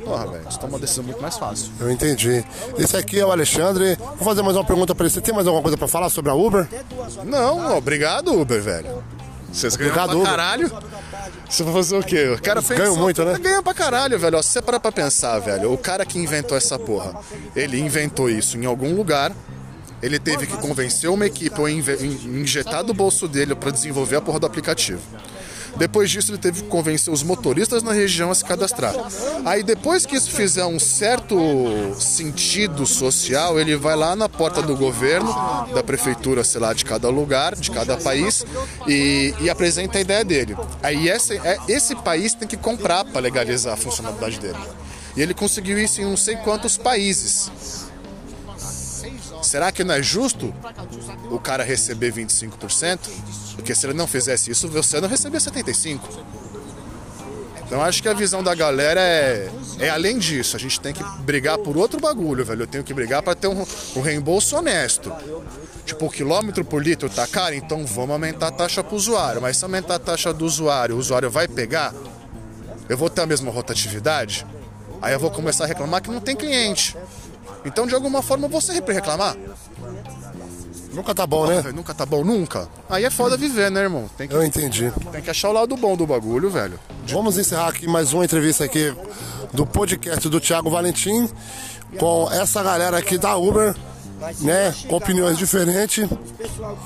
porra, 0.04 0.26
velho, 0.26 0.44
você 0.44 0.58
toma 0.58 0.74
uma 0.74 0.78
decisão 0.78 1.04
muito 1.04 1.20
mais 1.20 1.36
fácil. 1.36 1.70
Eu 1.80 1.90
entendi. 1.90 2.44
Esse 2.78 2.96
aqui 2.96 3.18
é 3.18 3.26
o 3.26 3.30
Alexandre. 3.30 3.96
Vou 3.96 4.24
fazer 4.24 4.42
mais 4.42 4.56
uma 4.56 4.64
pergunta 4.64 4.94
pra 4.94 5.04
ele. 5.06 5.12
Você 5.14 5.20
tem 5.20 5.34
mais 5.34 5.46
alguma 5.46 5.62
coisa 5.62 5.76
pra 5.76 5.88
falar 5.88 6.08
sobre 6.10 6.30
a 6.30 6.34
Uber? 6.34 6.68
Não, 7.24 7.76
obrigado, 7.76 8.32
Uber, 8.38 8.60
velho. 8.62 9.02
Vocês 9.52 9.76
ganham 9.76 9.92
Obrigado, 9.92 10.10
pra 10.10 10.18
Uber. 10.18 10.30
caralho. 10.30 10.72
Você 11.48 11.62
vai 11.62 11.72
fazer 11.72 11.96
o 11.96 12.02
quê? 12.02 12.28
O 12.28 12.42
cara 12.42 12.60
ganham 12.60 12.96
muito, 12.96 13.24
né? 13.24 13.38
Ganha 13.38 13.62
pra 13.62 13.74
caralho, 13.74 14.18
velho. 14.18 14.38
Ó, 14.38 14.42
se 14.42 14.50
você 14.50 14.62
parar 14.62 14.80
pra 14.80 14.92
pensar, 14.92 15.38
velho, 15.38 15.72
o 15.72 15.78
cara 15.78 16.04
que 16.04 16.18
inventou 16.18 16.56
essa 16.56 16.78
porra, 16.78 17.14
ele 17.54 17.78
inventou 17.78 18.28
isso 18.28 18.56
em 18.56 18.66
algum 18.66 18.94
lugar. 18.94 19.32
Ele 20.02 20.18
teve 20.18 20.46
que 20.46 20.56
convencer 20.58 21.08
uma 21.08 21.24
equipe 21.24 21.58
ou 21.58 21.68
injetar 21.68 22.84
do 22.84 22.92
bolso 22.92 23.26
dele 23.26 23.54
pra 23.54 23.70
desenvolver 23.70 24.16
a 24.16 24.20
porra 24.20 24.38
do 24.38 24.46
aplicativo. 24.46 25.00
Depois 25.76 26.10
disso, 26.10 26.30
ele 26.30 26.38
teve 26.38 26.62
que 26.62 26.68
convencer 26.68 27.12
os 27.12 27.22
motoristas 27.22 27.82
na 27.82 27.92
região 27.92 28.30
a 28.30 28.34
se 28.34 28.44
cadastrar. 28.44 28.94
Aí, 29.44 29.62
depois 29.62 30.06
que 30.06 30.16
isso 30.16 30.30
fizer 30.30 30.64
um 30.64 30.78
certo 30.78 31.36
sentido 31.98 32.86
social, 32.86 33.58
ele 33.58 33.76
vai 33.76 33.96
lá 33.96 34.14
na 34.14 34.28
porta 34.28 34.62
do 34.62 34.76
governo, 34.76 35.32
da 35.74 35.82
prefeitura, 35.82 36.44
sei 36.44 36.60
lá, 36.60 36.72
de 36.72 36.84
cada 36.84 37.08
lugar, 37.08 37.54
de 37.56 37.70
cada 37.70 37.96
país, 37.96 38.44
e, 38.86 39.34
e 39.40 39.50
apresenta 39.50 39.98
a 39.98 40.00
ideia 40.00 40.24
dele. 40.24 40.56
Aí, 40.82 41.08
é, 41.08 41.16
esse 41.68 41.94
país 41.96 42.34
tem 42.34 42.46
que 42.46 42.56
comprar 42.56 43.04
para 43.04 43.20
legalizar 43.20 43.74
a 43.74 43.76
funcionalidade 43.76 44.38
dele. 44.38 44.58
E 45.16 45.22
ele 45.22 45.34
conseguiu 45.34 45.78
isso 45.78 46.00
em 46.00 46.04
não 46.04 46.16
sei 46.16 46.36
quantos 46.36 46.76
países. 46.76 47.50
Será 49.44 49.70
que 49.70 49.84
não 49.84 49.94
é 49.94 50.02
justo 50.02 50.54
o 51.30 51.38
cara 51.38 51.62
receber 51.62 52.12
25%? 52.12 52.98
Porque 53.54 53.74
se 53.74 53.86
ele 53.86 53.92
não 53.92 54.06
fizesse 54.06 54.50
isso, 54.50 54.68
você 54.68 55.00
não 55.00 55.08
recebia 55.08 55.38
75%. 55.38 56.00
Então 57.66 57.82
acho 57.82 58.02
que 58.02 58.08
a 58.08 58.12
visão 58.12 58.42
da 58.42 58.54
galera 58.54 59.00
é, 59.00 59.50
é 59.80 59.90
além 59.90 60.18
disso. 60.18 60.56
A 60.56 60.58
gente 60.58 60.80
tem 60.80 60.92
que 60.92 61.02
brigar 61.20 61.58
por 61.58 61.76
outro 61.76 62.00
bagulho, 62.00 62.44
velho. 62.44 62.62
Eu 62.62 62.66
tenho 62.66 62.84
que 62.84 62.92
brigar 62.92 63.22
para 63.22 63.34
ter 63.34 63.48
um, 63.48 63.64
um 63.96 64.00
reembolso 64.00 64.56
honesto. 64.56 65.12
Tipo, 65.84 66.06
o 66.06 66.10
quilômetro 66.10 66.64
por 66.64 66.82
litro 66.82 67.08
tá 67.08 67.26
caro, 67.26 67.54
então 67.54 67.84
vamos 67.84 68.10
aumentar 68.10 68.48
a 68.48 68.52
taxa 68.52 68.82
pro 68.82 68.96
usuário. 68.96 69.40
Mas 69.40 69.56
se 69.56 69.64
aumentar 69.64 69.96
a 69.96 69.98
taxa 69.98 70.32
do 70.32 70.44
usuário, 70.44 70.96
o 70.96 70.98
usuário 70.98 71.30
vai 71.30 71.48
pegar? 71.48 71.92
Eu 72.88 72.96
vou 72.96 73.10
ter 73.10 73.22
a 73.22 73.26
mesma 73.26 73.50
rotatividade? 73.50 74.46
Aí 75.00 75.12
eu 75.12 75.20
vou 75.20 75.30
começar 75.30 75.64
a 75.64 75.66
reclamar 75.66 76.00
que 76.02 76.10
não 76.10 76.20
tem 76.20 76.36
cliente. 76.36 76.96
Então, 77.64 77.86
de 77.86 77.94
alguma 77.94 78.22
forma, 78.22 78.46
você 78.48 78.72
sempre 78.74 78.94
reclamar. 78.94 79.36
Nunca 80.92 81.14
tá 81.14 81.26
bom, 81.26 81.46
né? 81.46 81.60
Velho, 81.60 81.74
Nunca 81.74 81.92
tá 81.92 82.06
bom, 82.06 82.22
nunca. 82.24 82.68
Aí 82.88 83.04
é 83.04 83.10
foda 83.10 83.36
viver, 83.36 83.70
né, 83.70 83.80
irmão? 83.80 84.08
Tem 84.16 84.28
que, 84.28 84.34
Eu 84.34 84.44
entendi. 84.44 84.92
tem 85.10 85.20
que 85.22 85.30
achar 85.30 85.48
o 85.48 85.52
lado 85.52 85.76
bom 85.76 85.96
do 85.96 86.06
bagulho, 86.06 86.48
velho. 86.50 86.78
Vamos 87.08 87.36
encerrar 87.36 87.68
aqui 87.68 87.86
mais 87.88 88.12
uma 88.12 88.24
entrevista 88.24 88.64
aqui 88.64 88.94
do 89.52 89.66
podcast 89.66 90.28
do 90.28 90.40
Thiago 90.40 90.70
Valentim 90.70 91.28
com 91.98 92.28
essa 92.30 92.62
galera 92.62 92.96
aqui 92.98 93.18
da 93.18 93.36
Uber, 93.36 93.74
né? 94.40 94.74
Com 94.88 94.96
opiniões 94.96 95.36
diferentes 95.38 96.08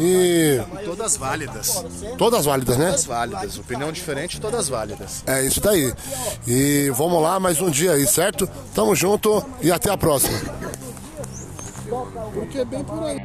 e 0.00 0.60
Todas 0.84 1.16
válidas. 1.16 1.84
todas 2.16 2.44
válidas, 2.44 2.76
né? 2.76 2.86
Todas 2.86 3.04
válidas. 3.04 3.58
Opinião 3.58 3.92
diferente, 3.92 4.40
todas 4.40 4.68
válidas. 4.68 5.22
É 5.26 5.42
isso 5.44 5.60
daí. 5.60 5.92
E 6.46 6.90
vamos 6.96 7.22
lá, 7.22 7.38
mais 7.38 7.60
um 7.60 7.70
dia 7.70 7.92
aí, 7.92 8.06
certo? 8.06 8.48
Tamo 8.74 8.94
junto 8.94 9.44
e 9.60 9.70
até 9.70 9.90
a 9.90 9.96
próxima. 9.96 10.38
Porque 12.34 12.58
é 12.58 12.64
bem 12.64 12.84
por 12.84 13.02
aí. 13.02 13.18